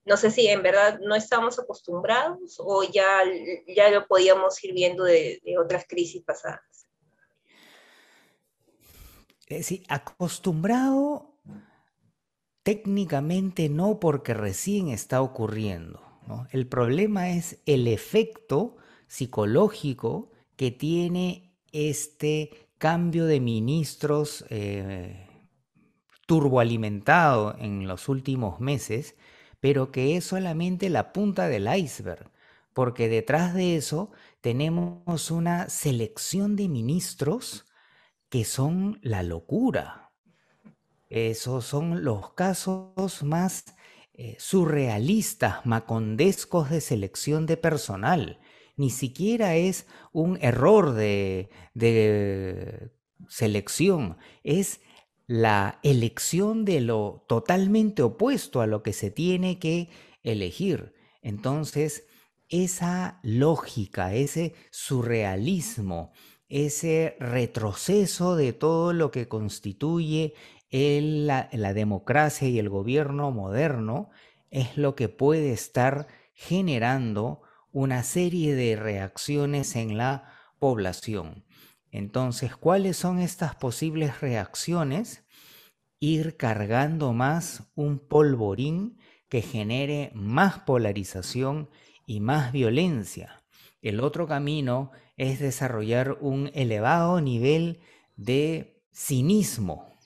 No 0.06 0.18
sé 0.18 0.32
si 0.32 0.48
en 0.48 0.62
verdad 0.62 1.00
no 1.02 1.16
estábamos 1.16 1.60
acostumbrados 1.60 2.58
o 2.60 2.84
ya, 2.84 3.22
ya 3.68 3.90
lo 3.90 4.06
podíamos 4.08 4.62
ir 4.64 4.74
viendo 4.74 5.04
de, 5.06 5.42
otras 5.64 5.86
crisis 5.88 6.22
pasadas. 6.24 6.88
Sí, 9.62 9.84
acostumbrado 9.88 11.38
técnicamente 12.64 13.70
no 13.70 14.00
porque 14.00 14.34
recién 14.34 14.90
está 14.90 15.22
ocurriendo. 15.22 16.02
El 16.52 16.68
problema 16.68 17.30
es 17.30 17.60
el 17.66 17.88
efecto 17.88 18.78
psicológico 19.08 20.32
que 20.56 20.72
tiene 20.72 21.53
este 21.74 22.70
cambio 22.78 23.26
de 23.26 23.40
ministros 23.40 24.46
eh, 24.50 25.28
turboalimentado 26.26 27.56
en 27.60 27.88
los 27.88 28.08
últimos 28.08 28.60
meses, 28.60 29.16
pero 29.60 29.92
que 29.92 30.16
es 30.16 30.24
solamente 30.24 30.90
la 30.90 31.12
punta 31.12 31.48
del 31.48 31.68
iceberg, 31.76 32.32
porque 32.74 33.10
detrás 33.10 33.54
de 33.54 33.76
eso 33.76 34.12
tenemos 34.42 35.32
una 35.32 35.70
selección 35.70 36.56
de 36.56 36.70
ministros 36.70 37.66
que 38.30 38.46
son 38.46 39.00
la 39.02 39.24
locura. 39.24 40.12
Esos 41.10 41.66
son 41.66 42.04
los 42.04 42.34
casos 42.34 43.24
más 43.24 43.76
eh, 44.14 44.36
surrealistas, 44.40 45.66
macondescos 45.66 46.70
de 46.70 46.82
selección 46.82 47.46
de 47.46 47.58
personal 47.58 48.40
ni 48.76 48.90
siquiera 48.90 49.56
es 49.56 49.88
un 50.12 50.38
error 50.42 50.94
de, 50.94 51.50
selección, 53.28 54.18
es 54.44 54.82
la 55.28 55.80
elección 55.84 56.66
de 56.66 56.82
lo 56.82 57.26
totalmente 57.28 58.04
opuesto 58.04 58.62
a 58.62 58.68
lo 58.68 58.84
que 58.84 58.94
se 58.94 59.12
tiene 59.12 59.60
que 59.60 59.90
elegir. 60.24 60.94
Entonces, 61.22 62.06
esa 62.50 63.20
lógica, 63.24 64.14
ese 64.14 64.54
surrealismo, 64.72 66.12
ese 66.50 67.16
retroceso 67.20 68.36
de 68.36 68.54
todo 68.54 68.94
lo 68.94 69.10
que 69.10 69.28
constituye 69.28 70.34
la, 70.72 71.74
democracia 71.74 72.48
y 72.48 72.58
el 72.58 72.70
gobierno 72.70 73.32
moderno 73.32 74.10
es 74.50 74.76
lo 74.76 74.96
que 74.96 75.08
puede 75.08 75.52
estar 75.52 76.08
generando 76.34 77.43
una 77.74 78.04
serie 78.04 78.56
de 78.56 78.78
reacciones 78.78 79.76
en 79.76 79.98
la 79.98 80.32
población. 80.60 81.44
Entonces, 81.92 82.56
¿cuáles 82.56 82.96
son 82.96 83.20
estas 83.20 83.56
posibles 83.56 84.22
reacciones? 84.22 85.26
Ir 86.00 86.38
cargando 86.38 87.14
más 87.14 87.72
un 87.76 88.00
polvorín 88.00 88.98
que 89.28 89.42
genere 89.42 90.12
más 90.14 90.60
polarización 90.60 91.70
y 92.06 92.20
más 92.20 92.52
violencia. 92.52 93.44
El 93.82 94.00
otro 94.00 94.28
camino 94.28 94.92
es 95.18 95.40
desarrollar 95.40 96.18
un 96.22 96.52
elevado 96.54 97.20
nivel 97.22 97.80
de 98.16 98.84
cinismo 98.94 99.98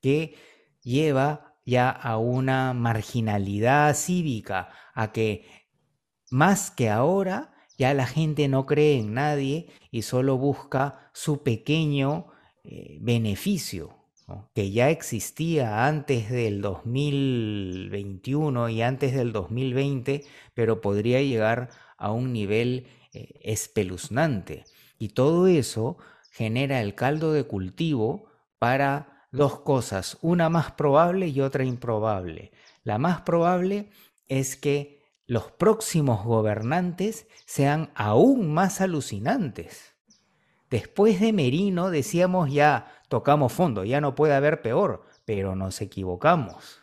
que 0.00 0.36
lleva 0.82 1.56
ya 1.66 1.90
a 1.90 2.16
una 2.16 2.72
marginalidad 2.72 3.94
cívica, 3.94 4.70
a 4.94 5.12
que 5.12 5.44
más 6.30 6.70
que 6.70 6.90
ahora 6.90 7.54
ya 7.78 7.94
la 7.94 8.06
gente 8.06 8.48
no 8.48 8.66
cree 8.66 8.98
en 8.98 9.14
nadie 9.14 9.68
y 9.90 10.02
solo 10.02 10.36
busca 10.36 11.10
su 11.12 11.42
pequeño 11.42 12.26
eh, 12.64 12.98
beneficio, 13.00 13.94
que 14.54 14.70
ya 14.70 14.90
existía 14.90 15.86
antes 15.86 16.28
del 16.28 16.60
2021 16.60 18.68
y 18.68 18.82
antes 18.82 19.14
del 19.14 19.32
2020, 19.32 20.24
pero 20.54 20.82
podría 20.82 21.22
llegar 21.22 21.70
a 21.96 22.10
un 22.10 22.32
nivel 22.32 22.86
eh, 23.14 23.38
espeluznante. 23.42 24.64
Y 24.98 25.10
todo 25.10 25.46
eso 25.46 25.96
genera 26.30 26.82
el 26.82 26.94
caldo 26.94 27.32
de 27.32 27.44
cultivo 27.44 28.26
para 28.58 29.26
dos 29.30 29.60
cosas, 29.60 30.18
una 30.20 30.48
más 30.48 30.72
probable 30.72 31.28
y 31.28 31.40
otra 31.40 31.64
improbable. 31.64 32.50
La 32.82 32.98
más 32.98 33.22
probable 33.22 33.90
es 34.26 34.56
que 34.56 34.97
los 35.28 35.52
próximos 35.52 36.24
gobernantes 36.24 37.28
sean 37.44 37.92
aún 37.94 38.52
más 38.52 38.80
alucinantes. 38.80 39.94
Después 40.70 41.20
de 41.20 41.34
Merino 41.34 41.90
decíamos 41.90 42.50
ya 42.50 43.02
tocamos 43.08 43.52
fondo, 43.52 43.84
ya 43.84 44.00
no 44.00 44.14
puede 44.14 44.34
haber 44.34 44.62
peor, 44.62 45.04
pero 45.26 45.54
nos 45.54 45.82
equivocamos. 45.82 46.80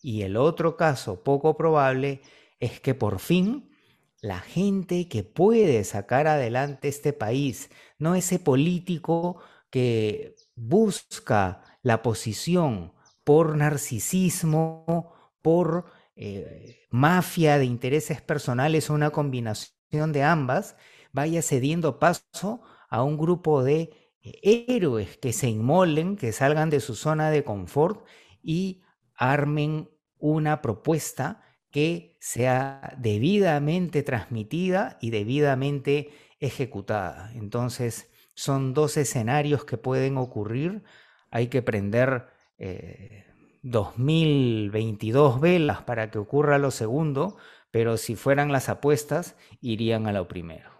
Y 0.00 0.22
el 0.22 0.36
otro 0.36 0.76
caso 0.76 1.24
poco 1.24 1.56
probable 1.56 2.22
es 2.60 2.80
que 2.80 2.94
por 2.94 3.18
fin 3.18 3.72
la 4.20 4.38
gente 4.38 5.08
que 5.08 5.24
puede 5.24 5.82
sacar 5.82 6.28
adelante 6.28 6.86
este 6.86 7.12
país, 7.12 7.70
no 7.98 8.14
ese 8.14 8.38
político 8.38 9.40
que 9.68 10.36
busca 10.54 11.62
la 11.82 12.02
posición 12.02 12.92
por 13.24 13.56
narcisismo, 13.56 15.12
por 15.42 15.86
eh, 16.22 16.86
mafia 16.90 17.56
de 17.56 17.64
intereses 17.64 18.20
personales 18.20 18.90
o 18.90 18.94
una 18.94 19.08
combinación 19.08 20.12
de 20.12 20.22
ambas, 20.22 20.76
vaya 21.12 21.40
cediendo 21.40 21.98
paso 21.98 22.60
a 22.90 23.02
un 23.02 23.16
grupo 23.16 23.64
de 23.64 23.90
eh, 24.20 24.64
héroes 24.68 25.16
que 25.16 25.32
se 25.32 25.48
inmolen, 25.48 26.16
que 26.16 26.32
salgan 26.32 26.68
de 26.68 26.80
su 26.80 26.94
zona 26.94 27.30
de 27.30 27.42
confort 27.42 28.06
y 28.42 28.82
armen 29.14 29.88
una 30.18 30.60
propuesta 30.60 31.40
que 31.70 32.18
sea 32.20 32.94
debidamente 32.98 34.02
transmitida 34.02 34.98
y 35.00 35.08
debidamente 35.08 36.10
ejecutada. 36.38 37.32
Entonces, 37.34 38.10
son 38.34 38.74
dos 38.74 38.98
escenarios 38.98 39.64
que 39.64 39.78
pueden 39.78 40.18
ocurrir. 40.18 40.82
Hay 41.30 41.46
que 41.46 41.62
prender 41.62 42.26
eh, 42.58 43.24
2022 43.62 45.40
velas 45.40 45.82
para 45.82 46.10
que 46.10 46.18
ocurra 46.18 46.58
lo 46.58 46.70
segundo, 46.70 47.36
pero 47.70 47.96
si 47.96 48.16
fueran 48.16 48.52
las 48.52 48.68
apuestas, 48.68 49.36
irían 49.60 50.06
a 50.06 50.12
lo 50.12 50.28
primero. 50.28 50.70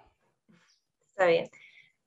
Está 1.11 1.27
bien. 1.27 1.51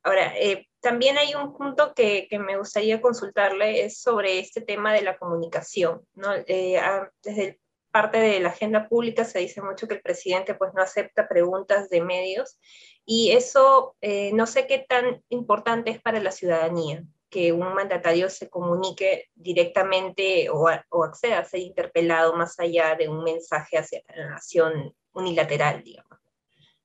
Ahora, 0.04 0.34
eh, 0.38 0.68
también 0.82 1.18
hay 1.18 1.34
un 1.36 1.56
punto 1.56 1.94
que, 1.94 2.28
me 2.40 2.58
gustaría 2.58 3.02
consultarle, 3.02 3.86
es 3.86 4.02
sobre 4.02 4.40
este 4.40 4.62
tema 4.62 4.94
de 4.94 5.02
la 5.02 5.18
comunicación. 5.18 6.06
¿no? 6.16 6.34
Eh, 6.48 6.82
desde 7.22 7.60
parte 7.94 8.18
de 8.18 8.40
la 8.40 8.50
agenda 8.50 8.90
pública 8.90 9.24
se 9.24 9.40
dice 9.40 9.62
mucho 9.62 9.88
que 9.88 9.94
el 9.94 10.02
presidente 10.02 10.56
pues, 10.56 10.74
no 10.74 10.82
acepta 10.82 11.28
preguntas 11.28 11.90
de 11.90 12.02
medios 12.02 12.58
y 13.06 13.32
eso 13.32 13.96
eh, 14.02 14.32
no 14.34 14.48
sé 14.48 14.66
qué 14.66 14.80
tan 14.80 15.24
importante 15.30 15.92
es 15.92 16.02
para 16.02 16.20
la 16.20 16.32
ciudadanía 16.32 17.04
que 17.34 17.52
un 17.52 17.74
mandatario 17.74 18.30
se 18.30 18.48
comunique 18.48 19.30
directamente 19.34 20.50
o, 20.52 20.68
acceda 20.68 21.40
a 21.40 21.44
ser 21.44 21.62
interpelado 21.62 22.36
más 22.36 22.60
allá 22.60 22.96
de 22.96 23.10
un 23.10 23.24
mensaje 23.24 23.80
hacia 23.80 24.04
la 24.16 24.30
nación 24.30 24.94
unilateral, 25.14 25.82
digamos. 25.84 26.20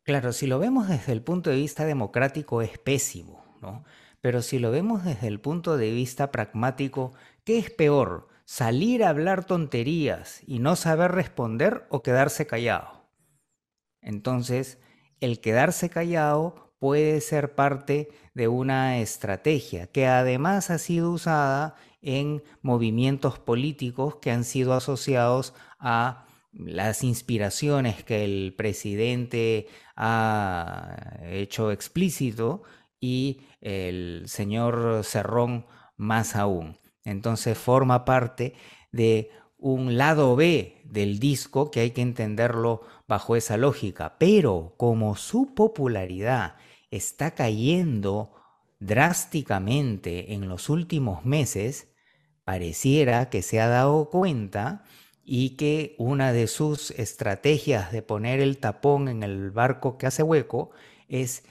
Claro, 0.04 0.32
si 0.32 0.46
lo 0.46 0.58
vemos 0.58 0.88
desde 0.88 1.12
el 1.12 1.22
punto 1.22 1.50
de 1.50 1.56
vista 1.56 1.84
democrático 1.84 2.62
es 2.62 2.78
pésimo, 2.78 3.44
¿no? 3.60 3.84
Pero 4.22 4.40
si 4.40 4.58
lo 4.58 4.70
vemos 4.70 5.04
desde 5.04 5.28
el 5.28 5.38
punto 5.38 5.76
de 5.76 5.90
vista 5.90 6.32
pragmático, 6.32 7.12
¿qué 7.44 7.58
es 7.58 7.70
peor? 7.70 8.28
¿Salir 8.46 9.04
a 9.04 9.10
hablar 9.10 9.44
tonterías 9.44 10.40
y 10.46 10.60
no 10.60 10.76
saber 10.76 11.12
responder 11.12 11.86
o 11.90 12.02
quedarse 12.02 12.46
callado? 12.46 13.06
Entonces, 14.00 14.78
el 15.20 15.42
quedarse 15.42 15.90
callado 15.90 16.67
puede 16.78 17.20
ser 17.20 17.54
parte 17.54 18.10
de 18.34 18.48
una 18.48 18.98
estrategia 18.98 19.86
que 19.88 20.06
además 20.06 20.70
ha 20.70 20.78
sido 20.78 21.10
usada 21.10 21.74
en 22.00 22.42
movimientos 22.62 23.38
políticos 23.38 24.16
que 24.16 24.30
han 24.30 24.44
sido 24.44 24.74
asociados 24.74 25.54
a 25.78 26.26
las 26.52 27.04
inspiraciones 27.04 28.04
que 28.04 28.24
el 28.24 28.54
presidente 28.56 29.68
ha 29.96 31.18
hecho 31.24 31.70
explícito 31.70 32.62
y 33.00 33.42
el 33.60 34.24
señor 34.26 35.02
Cerrón 35.04 35.66
más 35.96 36.36
aún. 36.36 36.76
Entonces 37.04 37.58
forma 37.58 38.04
parte 38.04 38.54
de 38.92 39.30
un 39.58 39.98
lado 39.98 40.36
B 40.36 40.80
del 40.84 41.18
disco 41.18 41.70
que 41.70 41.80
hay 41.80 41.90
que 41.90 42.02
entenderlo 42.02 42.82
bajo 43.08 43.34
esa 43.36 43.56
lógica, 43.56 44.16
pero 44.18 44.74
como 44.76 45.16
su 45.16 45.54
popularidad 45.54 46.56
está 46.90 47.32
cayendo 47.32 48.32
drásticamente 48.80 50.34
en 50.34 50.48
los 50.48 50.68
últimos 50.68 51.24
meses, 51.24 51.88
pareciera 52.44 53.28
que 53.28 53.42
se 53.42 53.60
ha 53.60 53.68
dado 53.68 54.08
cuenta 54.10 54.84
y 55.24 55.56
que 55.56 55.94
una 55.98 56.32
de 56.32 56.46
sus 56.46 56.90
estrategias 56.92 57.92
de 57.92 58.02
poner 58.02 58.40
el 58.40 58.58
tapón 58.58 59.08
en 59.08 59.22
el 59.22 59.50
barco 59.50 59.98
que 59.98 60.06
hace 60.06 60.22
hueco 60.22 60.70
es 61.08 61.44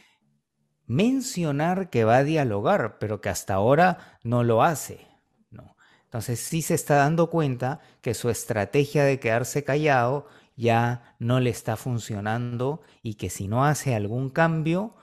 mencionar 0.88 1.90
que 1.90 2.04
va 2.04 2.18
a 2.18 2.24
dialogar, 2.24 2.98
pero 2.98 3.22
que 3.22 3.30
hasta 3.30 3.54
ahora 3.54 4.20
no 4.24 4.44
lo 4.44 4.64
hace. 4.64 5.06
¿no? 5.52 5.76
Entonces 6.06 6.40
sí 6.40 6.62
se 6.62 6.74
está 6.74 6.96
dando 6.96 7.30
cuenta 7.30 7.82
que 8.02 8.14
su 8.14 8.30
estrategia 8.30 9.04
de 9.04 9.20
quedarse 9.20 9.64
callado 9.64 10.28
ya 10.56 11.16
no 11.20 11.40
le 11.40 11.52
está 11.52 11.76
funcionando 11.76 12.82
y 13.04 13.16
que 13.16 13.30
si 13.30 13.48
no 13.48 13.66
hace 13.66 13.94
algún 13.94 14.30
cambio, 14.30 14.96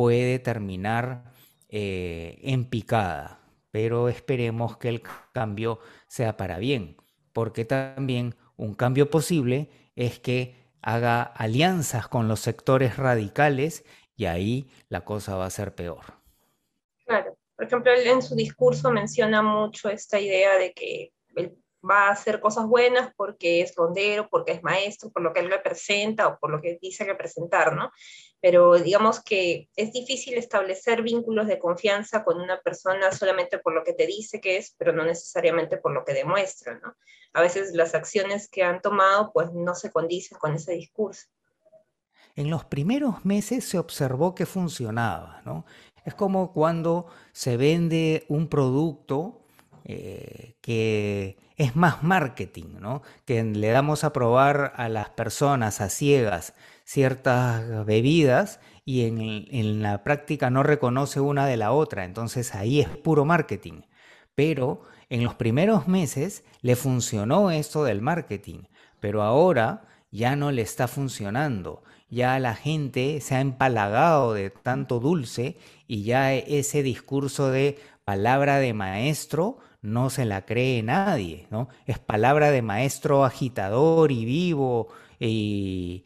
puede 0.00 0.38
terminar 0.38 1.24
eh, 1.68 2.38
en 2.40 2.64
picada, 2.64 3.42
pero 3.70 4.08
esperemos 4.08 4.78
que 4.78 4.88
el 4.88 5.02
cambio 5.34 5.78
sea 6.08 6.38
para 6.38 6.56
bien, 6.56 6.96
porque 7.34 7.66
también 7.66 8.34
un 8.56 8.72
cambio 8.72 9.10
posible 9.10 9.68
es 9.96 10.18
que 10.18 10.56
haga 10.80 11.22
alianzas 11.22 12.08
con 12.08 12.28
los 12.28 12.40
sectores 12.40 12.96
radicales 12.96 13.84
y 14.16 14.24
ahí 14.24 14.70
la 14.88 15.04
cosa 15.04 15.36
va 15.36 15.44
a 15.44 15.50
ser 15.50 15.74
peor. 15.74 16.00
Claro, 17.04 17.36
por 17.54 17.66
ejemplo, 17.66 17.92
él 17.92 18.06
en 18.06 18.22
su 18.22 18.34
discurso 18.34 18.90
menciona 18.90 19.42
mucho 19.42 19.90
esta 19.90 20.18
idea 20.18 20.56
de 20.56 20.72
que 20.72 21.12
el 21.36 21.59
va 21.88 22.08
a 22.08 22.12
hacer 22.12 22.40
cosas 22.40 22.66
buenas 22.66 23.12
porque 23.16 23.62
es 23.62 23.74
rondero, 23.74 24.28
porque 24.28 24.52
es 24.52 24.62
maestro, 24.62 25.10
por 25.10 25.22
lo 25.22 25.32
que 25.32 25.40
él 25.40 25.50
representa 25.50 26.28
o 26.28 26.38
por 26.38 26.50
lo 26.50 26.60
que 26.60 26.78
dice 26.80 27.04
representar, 27.04 27.74
¿no? 27.74 27.90
Pero 28.40 28.78
digamos 28.78 29.22
que 29.22 29.68
es 29.76 29.92
difícil 29.92 30.34
establecer 30.34 31.02
vínculos 31.02 31.46
de 31.46 31.58
confianza 31.58 32.24
con 32.24 32.40
una 32.40 32.60
persona 32.60 33.12
solamente 33.12 33.58
por 33.58 33.74
lo 33.74 33.84
que 33.84 33.92
te 33.92 34.06
dice 34.06 34.40
que 34.40 34.56
es, 34.56 34.74
pero 34.78 34.92
no 34.92 35.04
necesariamente 35.04 35.76
por 35.76 35.92
lo 35.92 36.04
que 36.04 36.14
demuestra, 36.14 36.78
¿no? 36.78 36.94
A 37.32 37.42
veces 37.42 37.74
las 37.74 37.94
acciones 37.94 38.48
que 38.48 38.62
han 38.62 38.80
tomado 38.80 39.32
pues 39.32 39.52
no 39.52 39.74
se 39.74 39.90
condicen 39.90 40.38
con 40.38 40.54
ese 40.54 40.72
discurso. 40.72 41.26
En 42.36 42.48
los 42.50 42.64
primeros 42.64 43.24
meses 43.24 43.64
se 43.64 43.78
observó 43.78 44.34
que 44.34 44.46
funcionaba, 44.46 45.42
¿no? 45.44 45.64
Es 46.04 46.14
como 46.14 46.52
cuando 46.52 47.06
se 47.32 47.56
vende 47.56 48.24
un 48.28 48.48
producto 48.48 49.40
eh, 49.84 50.56
que 50.60 51.38
es 51.56 51.76
más 51.76 52.02
marketing, 52.02 52.78
¿no? 52.80 53.02
Que 53.24 53.42
le 53.42 53.70
damos 53.70 54.04
a 54.04 54.12
probar 54.12 54.72
a 54.76 54.88
las 54.88 55.10
personas 55.10 55.80
a 55.80 55.90
ciegas 55.90 56.54
ciertas 56.90 57.86
bebidas 57.86 58.58
y 58.84 59.04
en, 59.04 59.80
la 59.80 60.02
práctica 60.02 60.50
no 60.50 60.64
reconoce 60.64 61.20
una 61.20 61.46
de 61.46 61.56
la 61.56 61.70
otra, 61.70 62.04
entonces 62.04 62.52
ahí 62.56 62.80
es 62.80 62.88
puro 62.88 63.24
marketing. 63.24 63.82
Pero 64.34 64.82
en 65.08 65.22
los 65.22 65.36
primeros 65.36 65.86
meses 65.86 66.42
le 66.62 66.74
funcionó 66.74 67.52
esto 67.52 67.84
del 67.84 68.02
marketing, 68.02 68.62
pero 68.98 69.22
ahora 69.22 69.86
ya 70.10 70.34
no 70.34 70.50
le 70.50 70.62
está 70.62 70.88
funcionando. 70.88 71.84
Ya 72.08 72.40
la 72.40 72.56
gente 72.56 73.20
se 73.20 73.36
ha 73.36 73.40
empalagado 73.40 74.34
de 74.34 74.50
tanto 74.50 74.98
dulce 74.98 75.58
y 75.86 76.02
ya 76.02 76.34
ese 76.34 76.82
discurso 76.82 77.50
de 77.50 77.78
palabra 78.04 78.58
de 78.58 78.74
maestro 78.74 79.58
no 79.82 80.10
se 80.10 80.24
la 80.24 80.44
cree 80.44 80.82
nadie, 80.82 81.46
¿no? 81.50 81.68
Es 81.86 81.98
palabra 81.98 82.50
de 82.50 82.62
maestro 82.62 83.24
agitador 83.24 84.12
y 84.12 84.24
vivo 84.24 84.88
y, 85.18 86.04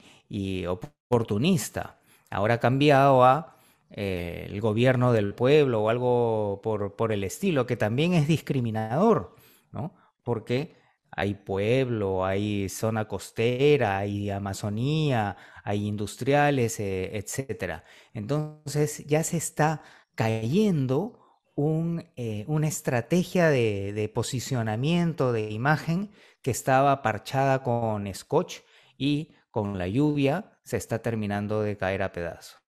oportunista. 0.67 2.01
Ahora 2.31 2.55
ha 2.55 2.61
cambiado 2.61 3.25
a 3.25 3.57
eh, 3.91 4.47
el 4.51 4.61
gobierno 4.61 5.13
del 5.13 5.35
pueblo 5.35 5.83
o 5.83 5.89
algo 5.89 6.61
por, 6.63 6.97
por, 6.97 7.13
el 7.13 7.25
estilo, 7.25 7.67
que 7.67 7.77
también 7.77 8.15
es 8.15 8.27
discriminador, 8.27 9.37
¿no? 9.73 9.95
Porque 10.23 10.77
hay 11.11 11.35
pueblo, 11.35 12.25
hay 12.25 12.69
zona 12.69 13.07
costera, 13.07 13.99
hay 13.99 14.31
Amazonía, 14.31 15.37
hay 15.63 15.87
industriales, 15.87 16.81
eh, 16.81 17.17
etc. 17.17 17.83
Entonces 18.13 19.07
ya 19.07 19.23
se 19.23 19.37
está 19.37 19.83
cayendo 20.15 21.24
eh, 21.57 22.45
una 22.49 22.67
estrategia 22.67 23.49
de, 23.49 24.11
posicionamiento 24.13 25.33
de 25.33 25.51
imagen 25.51 26.11
que 26.43 26.51
estaba 26.51 27.01
parchada 27.01 27.63
con 27.63 28.13
scotch 28.13 28.61
y 28.99 29.35
con 29.51 29.79
la 29.79 29.87
lluvia 29.87 30.59
se 30.65 30.77
está 30.77 31.01
terminando 31.01 31.63
de 31.63 31.77
caer 31.77 32.03
a 32.03 32.13
pedazos. 32.13 32.61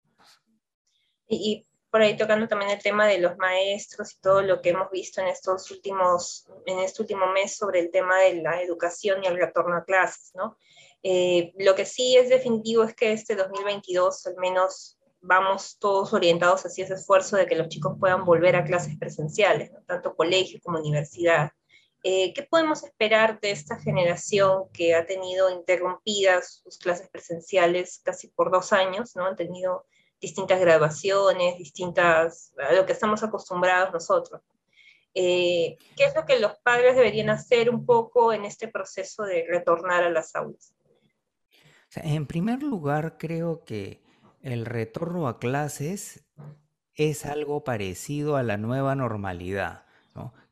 Y, 1.26 1.66
por 1.90 2.02
ahí 2.02 2.16
tocando 2.16 2.48
también 2.48 2.72
el 2.72 2.82
tema 2.82 3.06
de 3.06 3.18
los 3.18 3.36
maestros 3.38 4.14
y 4.14 4.20
todo 4.20 4.42
lo 4.42 4.60
que 4.60 4.70
hemos 4.70 4.90
visto 4.90 5.20
en 5.20 5.28
estos 5.28 5.70
últimos, 5.70 6.46
en 6.66 6.80
este 6.80 7.02
último 7.02 7.28
mes 7.28 7.56
sobre 7.56 7.80
el 7.80 7.90
tema 7.90 8.18
de 8.18 8.42
la 8.42 8.60
educación 8.60 9.22
y 9.22 9.28
el 9.28 9.36
retorno 9.36 9.76
a 9.76 9.84
clases, 9.84 10.32
¿no? 10.34 10.58
Eh, 11.04 11.52
lo 11.58 11.74
que 11.74 11.86
sí 11.86 12.16
es 12.16 12.28
definitivo 12.28 12.82
es 12.82 12.94
que 12.94 13.12
este 13.12 13.36
2022, 13.36 14.26
al 14.26 14.36
menos 14.36 14.98
vamos 15.24 15.78
todos 15.78 16.12
orientados 16.12 16.64
hacia 16.66 16.84
ese 16.84 16.94
esfuerzo 16.94 17.36
de 17.36 17.46
que 17.46 17.56
los 17.56 17.68
chicos 17.68 17.96
puedan 17.98 18.24
volver 18.24 18.56
a 18.56 18.64
clases 18.64 18.96
presenciales, 18.98 19.70
tanto 19.86 20.14
colegio 20.14 20.60
como 20.62 20.78
universidad. 20.78 21.50
Eh, 22.02 22.34
¿Qué 22.34 22.42
podemos 22.42 22.84
esperar 22.84 23.40
de 23.40 23.50
esta 23.50 23.78
generación 23.78 24.64
que 24.72 24.94
ha 24.94 25.06
tenido 25.06 25.50
interrumpidas 25.50 26.60
sus 26.62 26.76
clases 26.76 27.08
presenciales 27.08 28.02
casi 28.04 28.28
por 28.28 28.50
dos 28.50 28.74
años? 28.74 29.16
¿no? 29.16 29.24
Han 29.24 29.36
tenido 29.36 29.86
distintas 30.20 30.60
graduaciones, 30.60 31.56
distintas, 31.56 32.52
a 32.58 32.74
lo 32.74 32.84
que 32.84 32.92
estamos 32.92 33.22
acostumbrados 33.22 33.92
nosotros. 33.92 34.42
Eh, 35.14 35.78
¿Qué 35.96 36.04
es 36.04 36.14
lo 36.14 36.26
que 36.26 36.38
los 36.38 36.56
padres 36.58 36.96
deberían 36.96 37.30
hacer 37.30 37.70
un 37.70 37.86
poco 37.86 38.32
en 38.34 38.44
este 38.44 38.68
proceso 38.68 39.22
de 39.22 39.46
retornar 39.48 40.04
a 40.04 40.10
las 40.10 40.34
aulas? 40.36 40.74
en 41.96 42.26
primer 42.26 42.60
lugar, 42.60 43.18
creo 43.18 43.64
que 43.64 44.03
el 44.44 44.66
retorno 44.66 45.26
a 45.26 45.38
clases 45.38 46.26
es 46.94 47.24
algo 47.24 47.64
parecido 47.64 48.36
a 48.36 48.42
la 48.42 48.58
nueva 48.58 48.94
normalidad, 48.94 49.86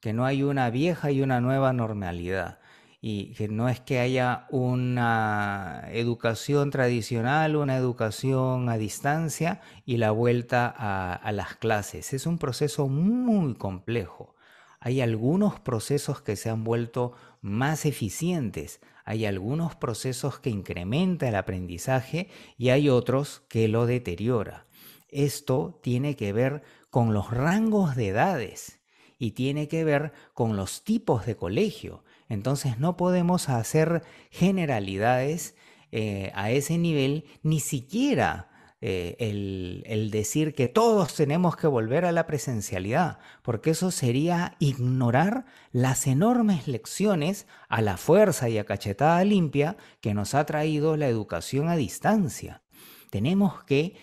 que 0.01 0.15
no 0.15 0.25
hay 0.25 0.43
una 0.43 0.71
vieja 0.71 1.11
y 1.11 1.21
una 1.21 1.43
nueva 1.43 1.75
normalidad 1.75 2.59
y 3.03 3.35
que 3.35 3.49
no 3.49 3.69
es 3.69 3.81
que 3.81 3.99
haya 3.99 4.47
una 4.51 5.89
educación 5.91 6.71
tradicional, 6.71 7.55
una 7.55 7.77
educación 7.77 8.71
a 8.71 8.79
distancia 8.79 9.61
y 9.85 9.99
la 9.99 10.11
vuelta 10.11 10.73
a, 10.75 11.33
las 11.33 11.57
clases. 11.57 12.15
Es 12.15 12.27
un 12.27 12.39
proceso 12.39 12.89
muy 12.89 13.55
complejo. 13.57 14.37
Hay 14.81 15.03
algunos 15.03 15.61
procesos 15.61 16.23
que 16.23 16.37
se 16.37 16.49
han 16.49 16.65
vuelto 16.65 17.13
más 17.43 17.85
eficientes, 17.85 18.81
hay 19.05 19.27
algunos 19.27 19.75
procesos 19.77 20.39
que 20.39 20.51
incrementan 20.51 21.31
el 21.31 21.35
aprendizaje 21.37 22.29
y 22.57 22.69
hay 22.71 22.89
otros 22.89 23.43
que 23.49 23.69
lo 23.69 23.87
deteriora. 23.87 24.67
Esto 25.09 25.79
tiene 25.83 26.17
que 26.17 26.33
ver 26.33 26.63
con 26.91 27.13
los 27.13 27.31
rangos 27.31 27.97
de 27.97 28.09
edades 28.09 28.81
y 29.19 29.33
tiene 29.33 29.69
que 29.69 29.85
ver 29.85 30.13
con 30.35 30.57
los 30.57 30.85
tipos 30.85 31.27
de 31.27 31.37
colegio. 31.37 32.05
Entonces 32.29 32.79
no 32.79 32.97
podemos 32.97 33.49
hacer 33.49 34.03
generalidades 34.31 35.55
eh, 35.91 36.33
a 36.35 36.51
ese 36.51 36.79
nivel, 36.79 37.27
ni 37.43 37.61
siquiera 37.61 38.52
eh, 38.85 39.15
el, 39.21 40.11
decir 40.11 40.55
que 40.57 40.67
todos 40.67 41.15
tenemos 41.15 41.55
que 41.55 41.69
volver 41.69 42.05
a 42.05 42.11
la 42.11 42.27
presencialidad, 42.27 43.21
porque 43.43 43.71
eso 43.71 43.93
sería 43.93 44.57
ignorar 44.59 45.47
las 45.71 46.09
enormes 46.09 46.67
lecciones 46.67 47.47
a 47.69 47.81
la 47.81 47.97
fuerza 47.97 48.49
y 48.49 48.59
a 48.59 48.65
cachetada 48.65 49.23
limpia 49.23 49.77
que 50.01 50.15
nos 50.15 50.35
ha 50.35 50.45
traído 50.47 50.97
la 50.97 51.07
educación 51.07 51.69
a 51.69 51.77
distancia. 51.77 52.65
Tenemos 53.11 53.63
que 53.63 53.95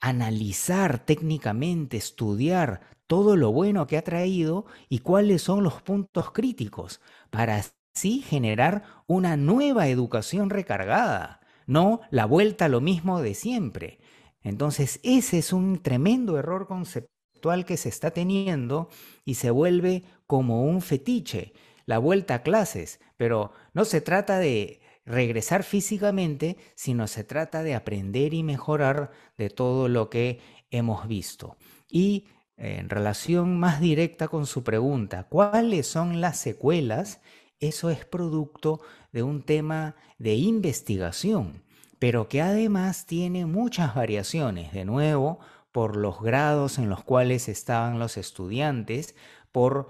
analizar 0.00 0.98
técnicamente, 0.98 1.96
estudiar 1.96 2.80
todo 3.06 3.36
lo 3.36 3.52
bueno 3.52 3.86
que 3.86 3.96
ha 3.96 4.02
traído 4.02 4.66
y 4.88 4.98
cuáles 4.98 5.42
son 5.42 5.62
los 5.62 5.82
puntos 5.82 6.32
críticos 6.32 7.00
para 7.30 7.62
así 7.94 8.22
generar 8.22 8.82
una 9.06 9.36
nueva 9.36 9.86
educación 9.86 10.50
recargada, 10.50 11.40
no 11.66 12.00
la 12.10 12.24
vuelta 12.24 12.64
a 12.64 12.68
lo 12.68 12.80
mismo 12.80 13.22
de 13.22 13.34
siempre. 13.34 14.00
Entonces, 14.46 15.00
ese 15.02 15.38
es 15.38 15.52
un 15.52 15.82
tremendo 15.82 16.38
error 16.38 16.68
conceptual 16.68 17.64
que 17.64 17.76
se 17.76 17.88
está 17.88 18.12
teniendo 18.12 18.88
y 19.24 19.34
se 19.34 19.50
vuelve 19.50 20.04
como 20.28 20.62
un 20.62 20.82
fetiche, 20.82 21.52
la 21.84 21.98
vuelta 21.98 22.36
a 22.36 22.42
clases, 22.44 23.00
pero 23.16 23.50
no 23.74 23.84
se 23.84 24.00
trata 24.00 24.38
de 24.38 24.80
regresar 25.04 25.64
físicamente, 25.64 26.58
sino 26.76 27.08
se 27.08 27.24
trata 27.24 27.64
de 27.64 27.74
aprender 27.74 28.34
y 28.34 28.44
mejorar 28.44 29.10
de 29.36 29.50
todo 29.50 29.88
lo 29.88 30.10
que 30.10 30.38
hemos 30.70 31.08
visto. 31.08 31.56
Y 31.90 32.28
en 32.56 32.88
relación 32.88 33.58
más 33.58 33.80
directa 33.80 34.28
con 34.28 34.46
su 34.46 34.62
pregunta, 34.62 35.24
¿cuáles 35.24 35.88
son 35.88 36.20
las 36.20 36.38
secuelas? 36.38 37.20
Eso 37.58 37.90
es 37.90 38.04
producto 38.04 38.80
de 39.10 39.24
un 39.24 39.42
tema 39.42 39.96
de 40.18 40.36
investigación 40.36 41.65
pero 41.98 42.28
que 42.28 42.42
además 42.42 43.06
tiene 43.06 43.46
muchas 43.46 43.94
variaciones, 43.94 44.72
de 44.72 44.84
nuevo, 44.84 45.38
por 45.72 45.96
los 45.96 46.20
grados 46.20 46.78
en 46.78 46.88
los 46.88 47.04
cuales 47.04 47.48
estaban 47.48 47.98
los 47.98 48.16
estudiantes, 48.16 49.14
por 49.52 49.88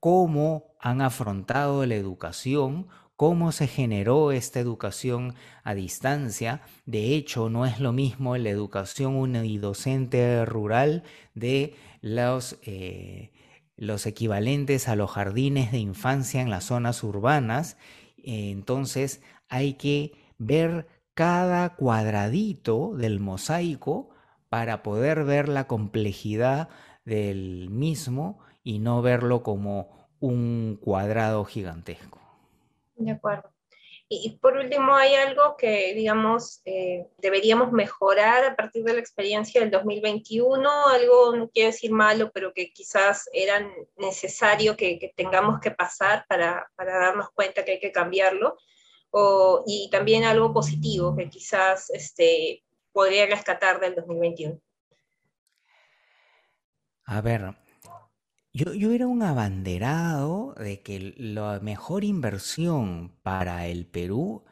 cómo 0.00 0.76
han 0.80 1.00
afrontado 1.00 1.84
la 1.84 1.96
educación, 1.96 2.86
cómo 3.16 3.50
se 3.50 3.66
generó 3.66 4.30
esta 4.30 4.60
educación 4.60 5.34
a 5.64 5.74
distancia. 5.74 6.62
De 6.84 7.14
hecho, 7.14 7.48
no 7.48 7.66
es 7.66 7.80
lo 7.80 7.92
mismo 7.92 8.36
la 8.36 8.50
educación 8.50 9.16
unidocente 9.16 10.44
rural 10.44 11.02
de 11.34 11.74
los, 12.02 12.58
eh, 12.62 13.32
los 13.76 14.06
equivalentes 14.06 14.88
a 14.88 14.96
los 14.96 15.10
jardines 15.10 15.72
de 15.72 15.78
infancia 15.78 16.42
en 16.42 16.50
las 16.50 16.64
zonas 16.64 17.02
urbanas. 17.02 17.78
Entonces, 18.22 19.22
hay 19.48 19.74
que 19.74 20.12
ver 20.38 20.86
cada 21.16 21.74
cuadradito 21.76 22.92
del 22.94 23.20
mosaico 23.20 24.10
para 24.50 24.82
poder 24.82 25.24
ver 25.24 25.48
la 25.48 25.66
complejidad 25.66 26.68
del 27.06 27.70
mismo 27.70 28.38
y 28.62 28.80
no 28.80 29.00
verlo 29.00 29.42
como 29.42 30.08
un 30.20 30.78
cuadrado 30.78 31.46
gigantesco. 31.46 32.20
De 32.96 33.12
acuerdo. 33.12 33.50
Y, 34.10 34.38
por 34.42 34.58
último, 34.58 34.94
¿hay 34.94 35.14
algo 35.14 35.56
que, 35.56 35.94
digamos, 35.94 36.60
eh, 36.66 37.08
deberíamos 37.16 37.72
mejorar 37.72 38.44
a 38.44 38.54
partir 38.54 38.84
de 38.84 38.92
la 38.92 39.00
experiencia 39.00 39.62
del 39.62 39.70
2021? 39.70 40.68
Algo, 40.88 41.34
no 41.34 41.48
quiero 41.48 41.70
decir 41.70 41.92
malo, 41.92 42.30
pero 42.30 42.52
que 42.52 42.74
quizás 42.74 43.28
era 43.32 43.66
necesario 43.96 44.76
que, 44.76 44.98
que 44.98 45.14
tengamos 45.16 45.60
que 45.60 45.70
pasar 45.70 46.26
para, 46.28 46.70
para 46.76 46.98
darnos 46.98 47.30
cuenta 47.30 47.64
que 47.64 47.72
hay 47.72 47.80
que 47.80 47.90
cambiarlo 47.90 48.58
y 49.66 49.88
también 49.90 50.24
algo 50.24 50.52
positivo 50.52 51.16
que 51.16 51.28
quizás 51.28 51.90
este, 51.90 52.62
podría 52.92 53.26
rescatar 53.26 53.80
del 53.80 53.94
2021? 53.94 54.60
A 57.04 57.20
ver, 57.20 57.56
yo, 58.52 58.74
yo, 58.74 58.90
era 58.92 59.06
un 59.06 59.22
abanderado 59.22 60.54
de 60.54 60.82
que 60.82 61.14
la 61.16 61.60
mejor 61.60 62.04
inversión 62.04 63.16
para 63.22 63.66
el 63.66 63.86
Perú 63.86 64.44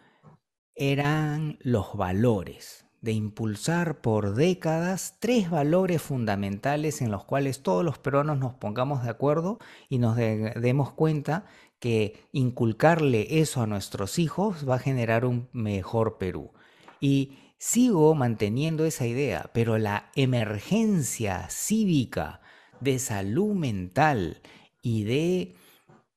eran 0.74 1.58
los 1.60 1.96
valores, 1.96 2.86
de 3.00 3.12
impulsar 3.12 4.00
por 4.00 4.34
décadas 4.34 5.18
tres 5.20 5.50
valores 5.50 6.00
fundamentales 6.00 7.02
en 7.02 7.10
los 7.10 7.24
cuales 7.24 7.62
todos 7.62 7.84
los 7.84 7.98
peruanos 7.98 8.38
nos 8.38 8.54
pongamos 8.54 9.02
de 9.02 9.10
acuerdo 9.10 9.58
y 9.90 9.98
nos 9.98 10.16
demos 10.16 10.92
cuenta 10.92 11.44
que 11.84 12.28
inculcarle 12.32 13.40
eso 13.42 13.60
a 13.60 13.66
nuestros 13.66 14.18
hijos 14.18 14.66
va 14.66 14.76
a 14.76 14.78
generar 14.78 15.26
un 15.26 15.50
mejor 15.52 16.16
Perú. 16.16 16.50
Y 16.98 17.36
sigo 17.58 18.14
manteniendo 18.14 18.86
esa 18.86 19.06
idea, 19.06 19.50
pero 19.52 19.76
la 19.76 20.10
emergencia 20.14 21.46
cívica 21.50 22.40
de 22.80 22.98
salud 22.98 23.54
mental 23.54 24.40
y 24.80 25.04
de 25.04 25.56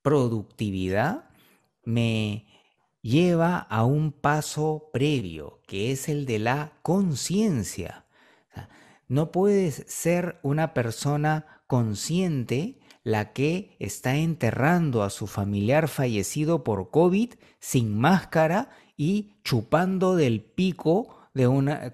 productividad 0.00 1.28
me 1.84 2.46
lleva 3.02 3.58
a 3.58 3.84
un 3.84 4.12
paso 4.12 4.88
previo, 4.90 5.60
que 5.66 5.92
es 5.92 6.08
el 6.08 6.24
de 6.24 6.38
la 6.38 6.78
conciencia. 6.80 8.06
no 9.06 9.32
puedes 9.32 9.84
ser 9.86 10.40
una 10.42 10.72
persona 10.72 11.62
consciente 11.66 12.78
la 13.08 13.32
que 13.32 13.74
está 13.78 14.16
enterrando 14.16 15.02
a 15.02 15.08
su 15.08 15.26
familiar 15.26 15.88
fallecido 15.88 16.62
por 16.62 16.90
COVID 16.90 17.32
sin 17.58 17.98
máscara 17.98 18.68
y 18.98 19.32
chupando 19.44 20.14
del 20.14 20.42
pico 20.42 21.16
de 21.32 21.46
una 21.46 21.90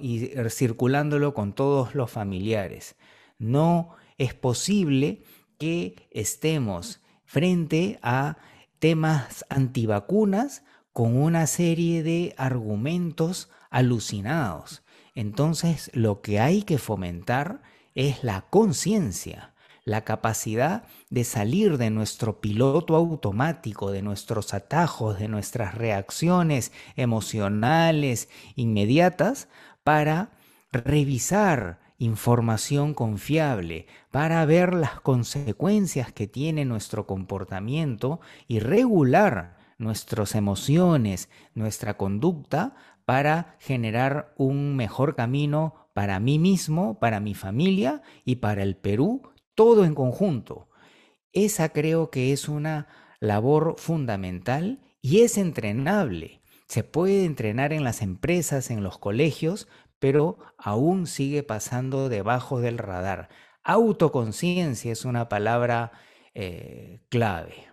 y 0.00 0.30
circulándolo 0.48 1.34
con 1.34 1.52
todos 1.52 1.94
los 1.94 2.10
familiares. 2.10 2.96
No 3.38 3.90
es 4.16 4.32
posible 4.32 5.22
que 5.58 6.08
estemos 6.10 7.02
frente 7.26 7.98
a 8.00 8.38
temas 8.78 9.44
antivacunas 9.50 10.64
con 10.94 11.14
una 11.14 11.46
serie 11.46 12.02
de 12.02 12.34
argumentos 12.38 13.50
alucinados. 13.68 14.82
Entonces, 15.14 15.90
lo 15.92 16.22
que 16.22 16.40
hay 16.40 16.62
que 16.62 16.78
fomentar 16.78 17.60
es 17.94 18.24
la 18.24 18.46
conciencia, 18.48 19.53
la 19.84 20.02
capacidad 20.02 20.84
de 21.10 21.24
salir 21.24 21.76
de 21.76 21.90
nuestro 21.90 22.40
piloto 22.40 22.96
automático, 22.96 23.90
de 23.90 24.02
nuestros 24.02 24.54
atajos, 24.54 25.18
de 25.18 25.28
nuestras 25.28 25.74
reacciones 25.74 26.72
emocionales 26.96 28.28
inmediatas 28.56 29.48
para 29.82 30.30
revisar 30.72 31.80
información 31.98 32.94
confiable, 32.94 33.86
para 34.10 34.44
ver 34.46 34.74
las 34.74 35.00
consecuencias 35.00 36.12
que 36.12 36.26
tiene 36.26 36.64
nuestro 36.64 37.06
comportamiento 37.06 38.20
y 38.48 38.58
regular 38.58 39.56
nuestras 39.78 40.34
emociones, 40.34 41.28
nuestra 41.54 41.96
conducta 41.96 42.74
para 43.04 43.56
generar 43.60 44.34
un 44.38 44.76
mejor 44.76 45.14
camino 45.14 45.74
para 45.92 46.18
mí 46.20 46.38
mismo, 46.38 46.98
para 46.98 47.20
mi 47.20 47.34
familia 47.34 48.02
y 48.24 48.36
para 48.36 48.62
el 48.62 48.76
Perú, 48.76 49.22
todo 49.54 49.84
en 49.84 49.94
conjunto. 49.94 50.68
Esa 51.32 51.70
creo 51.70 52.10
que 52.10 52.32
es 52.32 52.48
una 52.48 52.86
labor 53.20 53.74
fundamental 53.78 54.80
y 55.00 55.20
es 55.20 55.38
entrenable. 55.38 56.40
Se 56.68 56.84
puede 56.84 57.24
entrenar 57.24 57.72
en 57.72 57.84
las 57.84 58.02
empresas, 58.02 58.70
en 58.70 58.82
los 58.82 58.98
colegios, 58.98 59.68
pero 59.98 60.38
aún 60.58 61.06
sigue 61.06 61.42
pasando 61.42 62.08
debajo 62.08 62.60
del 62.60 62.78
radar. 62.78 63.28
Autoconciencia 63.62 64.92
es 64.92 65.04
una 65.04 65.28
palabra 65.28 65.92
eh, 66.34 67.00
clave. 67.08 67.68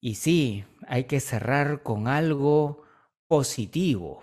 Y 0.00 0.14
sí, 0.14 0.64
hay 0.86 1.04
que 1.04 1.20
cerrar 1.20 1.82
con 1.82 2.08
algo 2.08 2.84
positivo, 3.28 4.22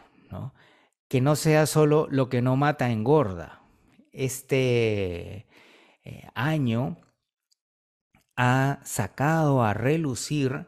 que 1.07 1.21
no 1.21 1.35
sea 1.35 1.65
solo 1.65 2.07
lo 2.09 2.29
que 2.29 2.41
no 2.41 2.55
mata 2.55 2.91
engorda. 2.91 3.61
Este 4.11 5.47
eh, 6.07 6.29
año 6.35 6.95
ha 8.37 8.79
sacado 8.85 9.61
a 9.61 9.73
relucir 9.73 10.67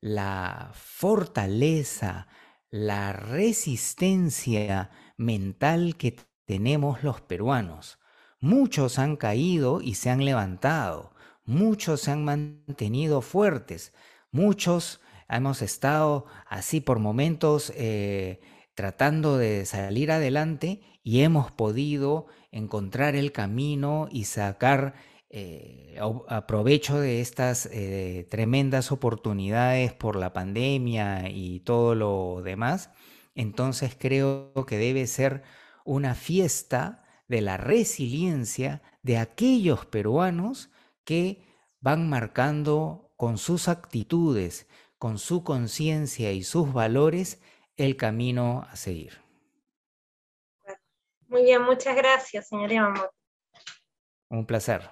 la 0.00 0.72
fortaleza, 0.74 2.26
la 2.70 3.12
resistencia 3.12 4.90
mental 5.16 5.96
que 5.96 6.16
tenemos 6.44 7.04
los 7.04 7.20
peruanos. 7.20 8.00
Muchos 8.40 8.98
han 8.98 9.16
caído 9.16 9.80
y 9.80 9.94
se 9.94 10.10
han 10.10 10.24
levantado, 10.24 11.14
muchos 11.44 12.00
se 12.00 12.10
han 12.10 12.24
mantenido 12.24 13.20
fuertes, 13.20 13.94
muchos 14.32 15.00
hemos 15.28 15.62
estado 15.62 16.26
así 16.48 16.80
por 16.80 16.98
momentos 16.98 17.72
eh, 17.76 18.40
tratando 18.74 19.38
de 19.38 19.66
salir 19.66 20.10
adelante 20.10 20.80
y 21.02 21.20
hemos 21.22 21.50
podido 21.50 22.26
encontrar 22.50 23.16
el 23.16 23.32
camino 23.32 24.08
y 24.10 24.24
sacar 24.24 24.94
eh, 25.30 25.96
aprovecho 26.28 26.98
de 26.98 27.20
estas 27.20 27.66
eh, 27.66 28.26
tremendas 28.30 28.90
oportunidades 28.90 29.92
por 29.92 30.16
la 30.16 30.32
pandemia 30.32 31.28
y 31.28 31.60
todo 31.60 31.94
lo 31.94 32.42
demás. 32.42 32.90
Entonces 33.34 33.96
creo 33.98 34.52
que 34.66 34.76
debe 34.76 35.06
ser 35.06 35.42
una 35.84 36.14
fiesta 36.14 37.04
de 37.28 37.40
la 37.40 37.56
resiliencia 37.56 38.82
de 39.02 39.18
aquellos 39.18 39.86
peruanos 39.86 40.70
que 41.04 41.44
van 41.80 42.08
marcando 42.08 43.12
con 43.16 43.38
sus 43.38 43.68
actitudes, 43.68 44.66
con 44.98 45.18
su 45.18 45.44
conciencia 45.44 46.32
y 46.32 46.42
sus 46.42 46.72
valores 46.72 47.40
el 47.76 47.96
camino 47.96 48.66
a 48.68 48.76
seguir. 48.76 49.29
Muy 51.30 51.44
bien, 51.44 51.62
muchas 51.62 51.94
gracias, 51.94 52.48
señor 52.48 52.70
Yamamoto. 52.70 53.12
Un 54.30 54.44
placer. 54.44 54.90